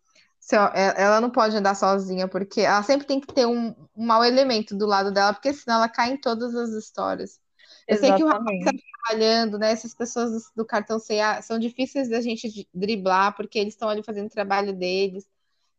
ela 0.75 1.21
não 1.21 1.31
pode 1.31 1.57
andar 1.57 1.75
sozinha, 1.75 2.27
porque 2.27 2.63
ela 2.63 2.83
sempre 2.83 3.07
tem 3.07 3.21
que 3.21 3.33
ter 3.33 3.47
um, 3.47 3.75
um 3.95 4.07
mau 4.07 4.25
elemento 4.25 4.77
do 4.77 4.87
lado 4.87 5.13
dela, 5.13 5.33
porque 5.33 5.53
senão 5.53 5.77
ela 5.77 5.89
cai 5.89 6.13
em 6.13 6.17
todas 6.17 6.55
as 6.55 6.71
histórias. 6.71 7.41
Eu 7.87 7.97
sei 7.97 8.13
que 8.15 8.25
o 8.25 8.29
rapaz 8.29 8.59
está 8.59 8.73
trabalhando, 8.73 9.59
né? 9.59 9.73
Essas 9.73 9.95
pessoas 9.95 10.51
do, 10.55 10.65
cartão 10.65 10.99
C&A 10.99 11.43
são 11.43 11.59
difíceis 11.59 12.09
da 12.09 12.21
gente 12.21 12.69
driblar, 12.73 13.35
porque 13.37 13.59
eles 13.59 13.75
estão 13.75 13.89
ali 13.89 14.03
fazendo 14.03 14.27
o 14.27 14.31
trabalho 14.31 14.73
deles, 14.73 15.27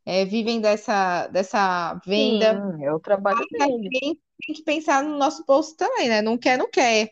é, 0.06 0.26
vivem 0.26 0.60
dessa, 0.60 1.28
dessa 1.28 2.00
venda. 2.06 2.62
Sim, 2.78 2.86
é 2.86 2.94
o 2.94 3.00
trabalho 3.00 3.40
Mas 3.52 3.62
a 3.62 3.66
dele, 3.68 3.90
gente 3.90 4.20
tem 4.46 4.56
que 4.56 4.64
pensar 4.64 5.04
no 5.04 5.18
nosso 5.18 5.46
bolso 5.46 5.76
também, 5.76 6.10
né? 6.10 6.22
Não 6.22 6.38
quer, 6.38 6.58
não 6.58 6.70
quer. 6.70 7.12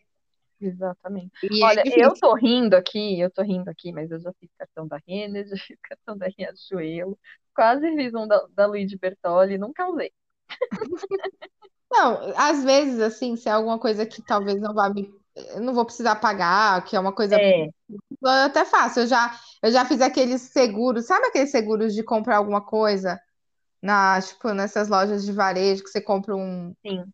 Exatamente. 0.61 1.31
E 1.51 1.63
é 1.63 1.69
Olha, 1.69 1.85
eu 1.89 2.15
difícil. 2.15 2.19
tô 2.19 2.33
rindo 2.35 2.75
aqui, 2.75 3.19
eu 3.19 3.31
tô 3.31 3.41
rindo 3.41 3.69
aqui, 3.69 3.91
mas 3.91 4.11
eu 4.11 4.19
já 4.19 4.33
fiz 4.39 4.49
cartão 4.57 4.87
da 4.87 4.97
Renner, 5.07 5.45
já 5.47 5.55
fiz 5.57 5.77
cartão 5.81 6.17
da 6.17 6.27
Riachuelo, 6.27 7.17
quase 7.55 7.95
fiz 7.95 8.13
um 8.13 8.27
da, 8.27 8.45
da 8.51 8.65
Luigi 8.67 8.97
Bertolli, 8.97 9.57
nunca 9.57 9.87
usei. 9.89 10.11
Não, 11.91 12.33
às 12.37 12.63
vezes, 12.63 12.99
assim, 12.99 13.35
se 13.35 13.49
é 13.49 13.51
alguma 13.51 13.79
coisa 13.79 14.05
que 14.05 14.21
talvez 14.21 14.59
não 14.61 14.73
vá 14.73 14.89
me. 14.89 15.09
Eu 15.35 15.61
não 15.61 15.73
vou 15.73 15.85
precisar 15.85 16.15
pagar, 16.17 16.83
que 16.85 16.95
é 16.95 16.99
uma 16.99 17.13
coisa. 17.13 17.37
É, 17.37 17.71
Eu 18.21 18.29
até 18.29 18.65
faço. 18.65 19.01
Eu 19.01 19.07
já, 19.07 19.39
eu 19.63 19.71
já 19.71 19.85
fiz 19.85 20.01
aqueles 20.01 20.41
seguros, 20.43 21.05
sabe 21.07 21.27
aqueles 21.27 21.51
seguros 21.51 21.93
de 21.95 22.03
comprar 22.03 22.37
alguma 22.37 22.61
coisa? 22.65 23.19
Na, 23.81 24.21
tipo, 24.21 24.53
nessas 24.53 24.89
lojas 24.89 25.25
de 25.25 25.31
varejo 25.33 25.83
que 25.83 25.89
você 25.89 26.01
compra 26.01 26.35
um, 26.35 26.75
sim, 26.83 27.13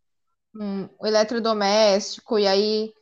um 0.55 0.89
eletrodoméstico 1.05 2.39
e 2.39 2.47
aí 2.47 2.93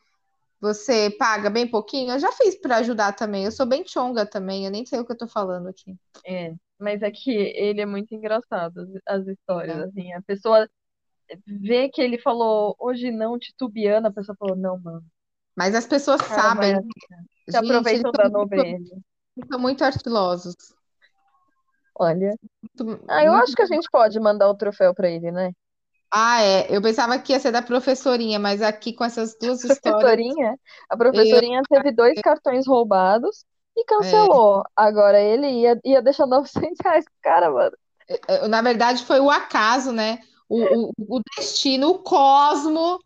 você 0.66 1.10
paga 1.12 1.50
bem 1.50 1.70
pouquinho. 1.70 2.12
Eu 2.14 2.20
já 2.20 2.32
fiz 2.32 2.56
para 2.60 2.78
ajudar 2.78 3.14
também. 3.14 3.46
Eu 3.46 3.52
sou 3.52 3.66
bem 3.66 3.86
chonga 3.88 4.26
também, 4.26 4.66
eu 4.66 4.72
nem 4.72 4.86
sei 4.86 5.00
o 5.00 5.06
que 5.06 5.12
eu 5.14 5.18
tô 5.18 5.28
falando 5.28 5.68
aqui. 5.70 5.96
é. 6.26 6.54
Mas 6.78 7.02
é 7.02 7.10
que 7.12 7.32
ele 7.32 7.82
é 7.82 7.86
muito 7.86 8.14
engraçado, 8.14 8.82
as, 9.08 9.22
as 9.22 9.28
histórias, 9.28 9.78
É. 9.78 9.84
assim, 9.86 10.12
a 10.14 10.22
pessoa 10.24 10.70
vê 11.48 11.90
que 11.90 12.02
ele 12.02 12.20
falou 12.20 12.76
hoje 12.80 13.12
não, 13.12 13.40
titubeando, 13.40 14.08
a 14.08 14.14
pessoa 14.14 14.36
falou, 14.38 14.56
não, 14.58 14.80
mano, 14.80 15.04
Mas 15.56 15.74
as 15.76 15.88
pessoas 15.88 16.22
cara 16.22 16.36
sabem, 16.36 16.72
achar. 16.74 16.84
Se 17.50 17.52
gente, 17.52 17.66
aproveitam 17.66 18.12
são 18.12 18.12
da 18.12 18.26
eles 19.38 19.48
são 19.50 19.60
muito 19.60 19.84
ardilosos. 19.84 20.56
Olha. 21.96 22.36
Muito, 22.62 23.04
Ah, 23.08 23.24
eu 23.24 23.32
muito 23.32 23.44
acho 23.44 23.56
que 23.56 23.62
a 23.62 23.66
gente 23.66 23.90
pode 23.92 24.20
mandar 24.20 24.50
o 24.50 24.56
troféu 24.56 24.94
pra 24.94 25.10
ele, 25.10 25.32
né? 25.32 25.52
Ah, 26.18 26.42
é. 26.42 26.76
Eu 26.76 26.82
pensava 26.82 27.20
que 27.20 27.34
ia 27.34 27.40
ser 27.40 27.52
da 27.52 27.62
professorinha, 27.62 28.40
mas 28.40 28.62
aqui 28.62 28.94
com 28.94 29.04
essas 29.04 29.38
duas 29.38 29.64
histórias, 29.64 30.18
Professorinha, 30.20 30.60
a 30.90 30.98
eu, 31.12 31.42
professorinha 31.44 31.62
teve 31.70 31.92
dois 31.92 32.20
cartões 32.20 32.68
roubados 32.68 33.46
e 33.76 33.84
é, 34.00 34.28
cancelou. 34.30 34.64
Agora 34.76 35.20
ele 35.20 35.48
ia, 35.62 35.80
ia 35.84 36.02
deixar 36.02 36.26
900 36.28 36.78
reais 36.84 37.06
pro 37.06 37.14
cara, 37.22 37.52
mano. 37.52 37.76
eu- 38.28 38.48
na 38.48 38.62
verdade 38.62 39.04
foi 39.06 39.20
o 39.20 39.30
acaso, 39.32 39.92
né? 39.92 40.20
O, 40.48 40.90
o, 40.90 41.18
o 41.18 41.22
destino, 41.38 41.90
o 41.90 42.00
cosmo, 42.04 43.00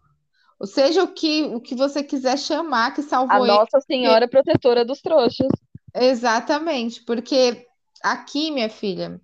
ou 0.60 0.67
seja 0.67 1.04
o 1.04 1.13
que, 1.13 1.43
o 1.45 1.62
que 1.62 1.76
você 1.76 2.04
quiser 2.04 2.38
chamar, 2.39 2.93
que 2.93 3.04
A 3.30 3.39
salvou 3.39 3.45
ele. 3.48 3.60
Nossa 3.60 3.80
Senhora 3.80 4.28
protetora 4.28 4.84
dos 4.84 5.02
trouxas. 5.02 5.48
Exatamente, 5.93 7.04
porque 7.04 7.67
aqui, 8.02 8.52
minha 8.52 8.69
filha, 8.69 9.19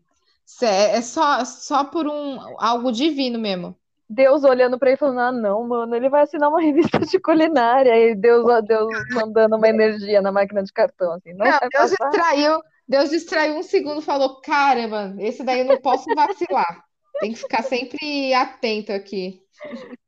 é 0.62 1.02
só, 1.02 1.44
só 1.44 1.84
por 1.86 2.08
um 2.08 2.40
algo 2.60 2.92
divino 2.92 3.40
mesmo. 3.40 3.76
Deus 4.08 4.44
olhando 4.44 4.78
pra 4.78 4.90
ele 4.90 4.96
e 4.96 5.00
falando: 5.00 5.20
Ah, 5.20 5.32
não, 5.32 5.68
mano, 5.68 5.96
ele 5.96 6.10
vai 6.10 6.24
assinar 6.24 6.50
uma 6.50 6.62
revista 6.62 7.00
de 7.00 7.20
culinária. 7.20 7.96
E 7.98 8.16
Deus, 8.16 8.46
Deus 8.66 8.90
mandando 9.12 9.56
uma 9.58 9.68
energia 9.68 10.22
na 10.22 10.32
máquina 10.32 10.64
de 10.64 10.72
cartão, 10.72 11.14
assim, 11.14 11.34
não 11.34 11.46
Não, 11.46 11.60
Deus 11.60 11.92
passar. 11.92 12.10
distraiu, 12.10 12.62
Deus 12.88 13.10
distraiu 13.10 13.56
um 13.56 13.64
segundo, 13.64 14.02
falou: 14.02 14.42
caramba, 14.42 15.16
esse 15.20 15.44
daí 15.44 15.60
eu 15.60 15.66
não 15.66 15.78
posso 15.78 16.06
vacilar. 16.16 16.86
Tem 17.20 17.32
que 17.32 17.40
ficar 17.40 17.64
sempre 17.64 18.34
atento 18.34 18.92
aqui. 18.92 19.42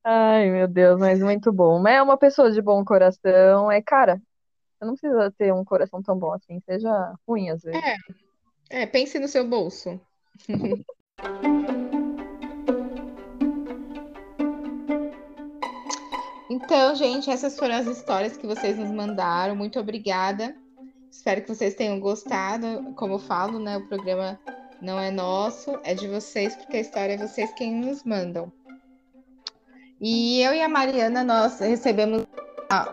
Ai, 0.03 0.49
meu 0.49 0.67
Deus, 0.67 0.99
mas 0.99 1.19
muito 1.19 1.51
bom. 1.51 1.79
Mas 1.79 1.95
é 1.95 2.01
uma 2.01 2.17
pessoa 2.17 2.51
de 2.51 2.61
bom 2.61 2.83
coração. 2.83 3.71
É, 3.71 3.81
cara, 3.81 4.21
você 4.77 4.85
não 4.85 4.93
precisa 4.93 5.33
ter 5.37 5.53
um 5.53 5.65
coração 5.65 6.01
tão 6.03 6.17
bom 6.17 6.33
assim, 6.33 6.59
seja 6.61 7.13
ruim 7.27 7.49
às 7.49 7.63
vezes. 7.63 7.81
É, 8.69 8.81
é, 8.81 8.85
pense 8.85 9.17
no 9.19 9.27
seu 9.27 9.47
bolso. 9.47 9.99
Então, 16.49 16.95
gente, 16.95 17.29
essas 17.29 17.57
foram 17.57 17.75
as 17.75 17.87
histórias 17.87 18.37
que 18.37 18.47
vocês 18.47 18.77
nos 18.77 18.89
mandaram. 18.89 19.55
Muito 19.55 19.79
obrigada. 19.79 20.55
Espero 21.11 21.41
que 21.41 21.53
vocês 21.53 21.75
tenham 21.75 21.99
gostado. 21.99 22.93
Como 22.95 23.15
eu 23.15 23.19
falo, 23.19 23.59
né? 23.59 23.77
O 23.77 23.87
programa 23.87 24.39
não 24.81 24.99
é 24.99 25.11
nosso, 25.11 25.77
é 25.83 25.93
de 25.93 26.07
vocês, 26.07 26.55
porque 26.55 26.77
a 26.77 26.81
história 26.81 27.13
é 27.13 27.17
vocês 27.17 27.51
quem 27.53 27.75
nos 27.75 28.03
mandam. 28.03 28.51
E 29.99 30.41
eu 30.41 30.53
e 30.53 30.61
a 30.61 30.69
Mariana, 30.69 31.23
nós 31.23 31.59
recebemos 31.59 32.25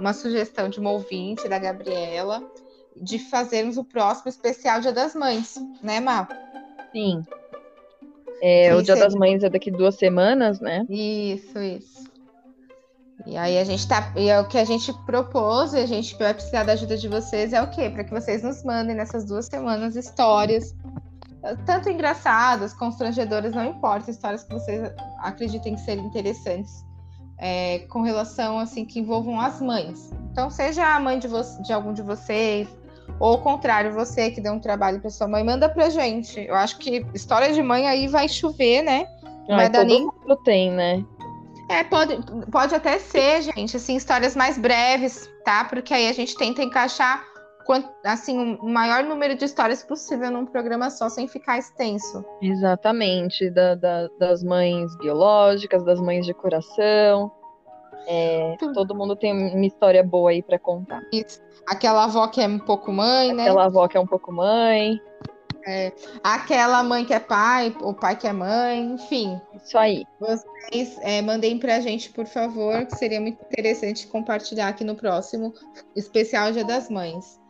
uma- 0.01 0.13
sugestão 0.13 0.69
de 0.69 0.81
uma 0.81 0.91
ouvinte, 0.91 1.49
da 1.49 1.59
Gabriela, 1.59 2.43
de 2.97 3.19
fazermos 3.19 3.77
o 3.77 3.85
próximo 3.85 4.29
especial 4.29 4.81
Dia 4.81 4.93
das 4.93 5.15
Mães, 5.15 5.57
né, 5.83 6.01
Má? 6.01 6.27
Sim. 6.95 7.23
É, 8.41 8.75
o 8.75 8.83
Dia 8.83 8.95
das 8.95 9.15
Mães 9.15 9.43
é 9.43 9.51
daqui 9.51 9.71
duas 9.71 9.97
semanas, 9.97 10.61
né? 10.61 10.87
Isso, 10.89 11.59
isso. 11.59 12.05
E 13.27 13.37
aí 13.37 13.59
a 13.59 13.65
gente 13.65 13.89
tá. 13.89 14.13
E 14.17 14.29
é 14.29 14.39
o 14.39 14.47
que 14.47 14.59
a 14.59 14.65
gente 14.65 14.93
propôs, 15.07 15.73
e 15.73 15.79
a 15.79 15.87
gente 15.87 16.17
vai 16.19 16.33
precisar 16.35 16.63
da 16.63 16.73
ajuda 16.73 16.97
de 16.97 17.09
vocês, 17.09 17.53
é 17.53 17.63
o 17.63 17.71
quê? 17.71 17.91
Para 17.91 18.05
que 18.05 18.11
vocês 18.11 18.43
nos 18.43 18.63
mandem 18.63 18.95
nessas 18.95 19.25
duas 19.25 19.47
semanas 19.47 19.97
histórias, 19.97 20.75
tanto 21.65 21.89
engraçadas, 21.89 22.75
constrangedoras, 22.75 23.53
não 23.53 23.65
importa, 23.65 24.11
histórias 24.11 24.45
que 24.45 24.53
vocês 24.53 24.93
acreditem 25.21 25.75
que 25.75 25.81
serem 25.81 26.05
interessantes. 26.05 26.85
é, 27.39 27.81
com 27.89 28.03
relação 28.03 28.59
assim 28.59 28.85
que 28.85 29.01
envolvam 29.01 29.41
as 29.41 29.61
mães. 29.61 30.11
Então, 30.33 30.51
seja 30.51 30.95
a 30.95 31.01
mãe 31.01 31.19
de, 31.19 31.29
de 31.63 31.73
algum 31.73 31.93
de 31.93 32.03
vocês, 32.03 32.69
ou 33.21 33.33
ao 33.33 33.39
contrário, 33.43 33.93
você 33.93 34.31
que 34.31 34.41
deu 34.41 34.53
um 34.53 34.61
trabalho 34.61 35.01
para 35.01 35.11
sua 35.11 35.29
mãe, 35.29 35.45
manda 35.45 35.69
pra 35.69 35.89
gente. 35.91 36.41
Eu 36.41 36.55
acho 36.55 36.79
que 36.79 37.05
história 37.15 37.53
de 37.53 37.63
mãe 37.63 37.87
aí 37.87 38.07
vai 38.09 38.29
chover, 38.29 38.83
né? 38.83 39.07
Não 39.49 39.57
vai 39.57 39.67
Ai, 39.67 39.71
dar 39.71 39.85
nem 39.85 40.01
mundo 40.07 40.37
tem, 40.45 40.71
né? 40.71 41.05
é, 41.71 41.83
pode, 41.85 42.19
pode 42.51 42.75
até 42.75 42.99
ser, 42.99 43.43
gente, 43.43 43.77
assim, 43.77 43.97
histórias 43.97 44.37
mais 44.37 44.59
breves, 44.59 45.29
tá? 45.45 45.65
Porque 45.65 45.95
aí 45.95 46.09
a 46.09 46.13
gente 46.13 46.37
tenta 46.37 46.63
encaixar 46.63 47.25
assim, 48.05 48.59
o 48.61 48.69
maior 48.69 49.03
número 49.05 49.35
de 49.35 49.47
histórias 49.47 49.83
possível 49.83 50.31
num 50.31 50.45
programa 50.45 50.91
só, 50.91 51.09
sem 51.09 51.27
ficar 51.27 51.57
extenso. 51.59 52.23
Exatamente. 52.43 53.49
Da, 53.51 53.75
da- 53.75 54.09
das 54.19 54.43
mães 54.43 54.95
biológicas, 54.99 55.83
das 55.83 55.99
mães 55.99 56.27
de 56.27 56.35
coração. 56.35 57.33
É, 58.07 58.57
todo 58.75 58.95
mundo 58.95 59.17
tem 59.17 59.33
uma 59.33 59.67
história 59.67 60.03
boa 60.03 60.31
aí 60.31 60.43
pra 60.43 60.59
contar. 60.59 61.03
Isso. 61.13 61.43
Aquela 61.67 62.05
avó 62.05 62.27
que 62.29 62.41
é 62.41 62.47
um 62.47 62.59
pouco 62.59 62.93
mãe, 62.93 63.33
né? 63.33 63.45
Aquela 63.45 63.65
avó 63.65 63.89
que 63.89 63.97
é 63.97 64.01
um 64.01 64.07
pouco 64.07 64.31
mãe. 64.33 65.01
Aquela 66.23 66.83
mãe 66.83 67.05
que 67.05 67.15
é 67.15 67.21
pai, 67.21 67.75
o 67.81 67.95
pai 67.95 68.17
que 68.17 68.27
é 68.27 68.33
mãe, 68.33 68.93
enfim. 68.93 69.41
Isso 69.55 69.79
aí. 69.79 70.05
Vocês 70.21 70.99
é, 71.01 71.23
mandem 71.23 71.59
pra 71.59 71.81
gente, 71.81 72.11
por 72.11 72.27
favor, 72.27 72.85
que 72.85 72.97
seria 72.97 73.21
muito 73.21 73.43
interessante 73.43 74.07
compartilhar 74.07 74.69
aqui 74.69 74.85
no 74.85 74.95
próximo 74.95 75.55
especial 75.97 76.53
Dia 76.53 76.65
das 76.65 76.91
Mães. 76.91 77.41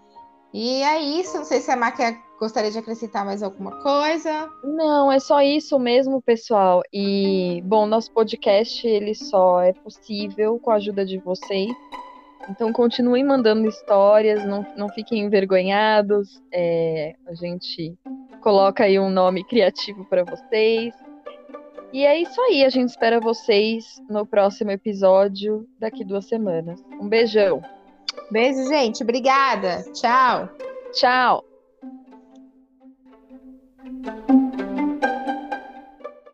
E 0.57 0.83
é 0.85 1.01
isso, 1.01 1.37
não 1.37 1.45
sei 1.45 1.61
se 1.61 1.69
a 1.73 1.77
Má 1.77 1.91
quer- 1.91 2.17
gostaria 2.39 2.71
de 2.71 2.79
acrescentar 2.79 3.25
mais 3.25 3.43
alguma 3.43 3.73
coisa. 3.83 4.49
Não, 4.63 5.11
é 5.11 5.19
só 5.19 5.43
isso 5.43 5.77
mesmo, 5.81 6.23
pessoal. 6.23 6.81
E, 6.93 7.61
bom, 7.65 7.87
nosso 7.87 8.13
podcast 8.13 8.87
ele 8.87 9.17
só 9.17 9.61
é 9.63 9.73
possível 9.73 10.61
com 10.61 10.71
a 10.71 10.77
ajuda 10.77 11.05
de 11.05 11.19
vocês. 11.19 11.73
Então 12.49 12.73
continuem 12.73 13.25
mandando 13.25 13.67
histórias, 13.67 14.45
não, 14.45 14.65
não 14.77 14.89
fiquem 14.91 15.23
envergonhados. 15.23 16.41
É, 16.53 17.17
a 17.27 17.35
gente 17.35 17.99
coloca 18.41 18.85
aí 18.85 18.97
um 18.97 19.11
nome 19.11 19.43
criativo 19.43 20.05
para 20.05 20.23
vocês. 20.23 20.95
E 21.93 22.07
é 22.07 22.17
isso 22.21 22.41
aí, 22.43 22.65
a 22.65 22.69
gente 22.69 22.91
espera 22.91 23.19
vocês 23.19 24.01
no 24.09 24.25
próximo 24.25 24.71
episódio 24.71 25.67
daqui 25.81 26.05
duas 26.05 26.27
semanas. 26.27 26.81
Um 27.01 27.09
beijão. 27.09 27.61
Beijo, 28.31 28.67
gente. 28.69 29.03
Obrigada. 29.03 29.85
Tchau. 29.93 30.49
Tchau. 30.93 31.54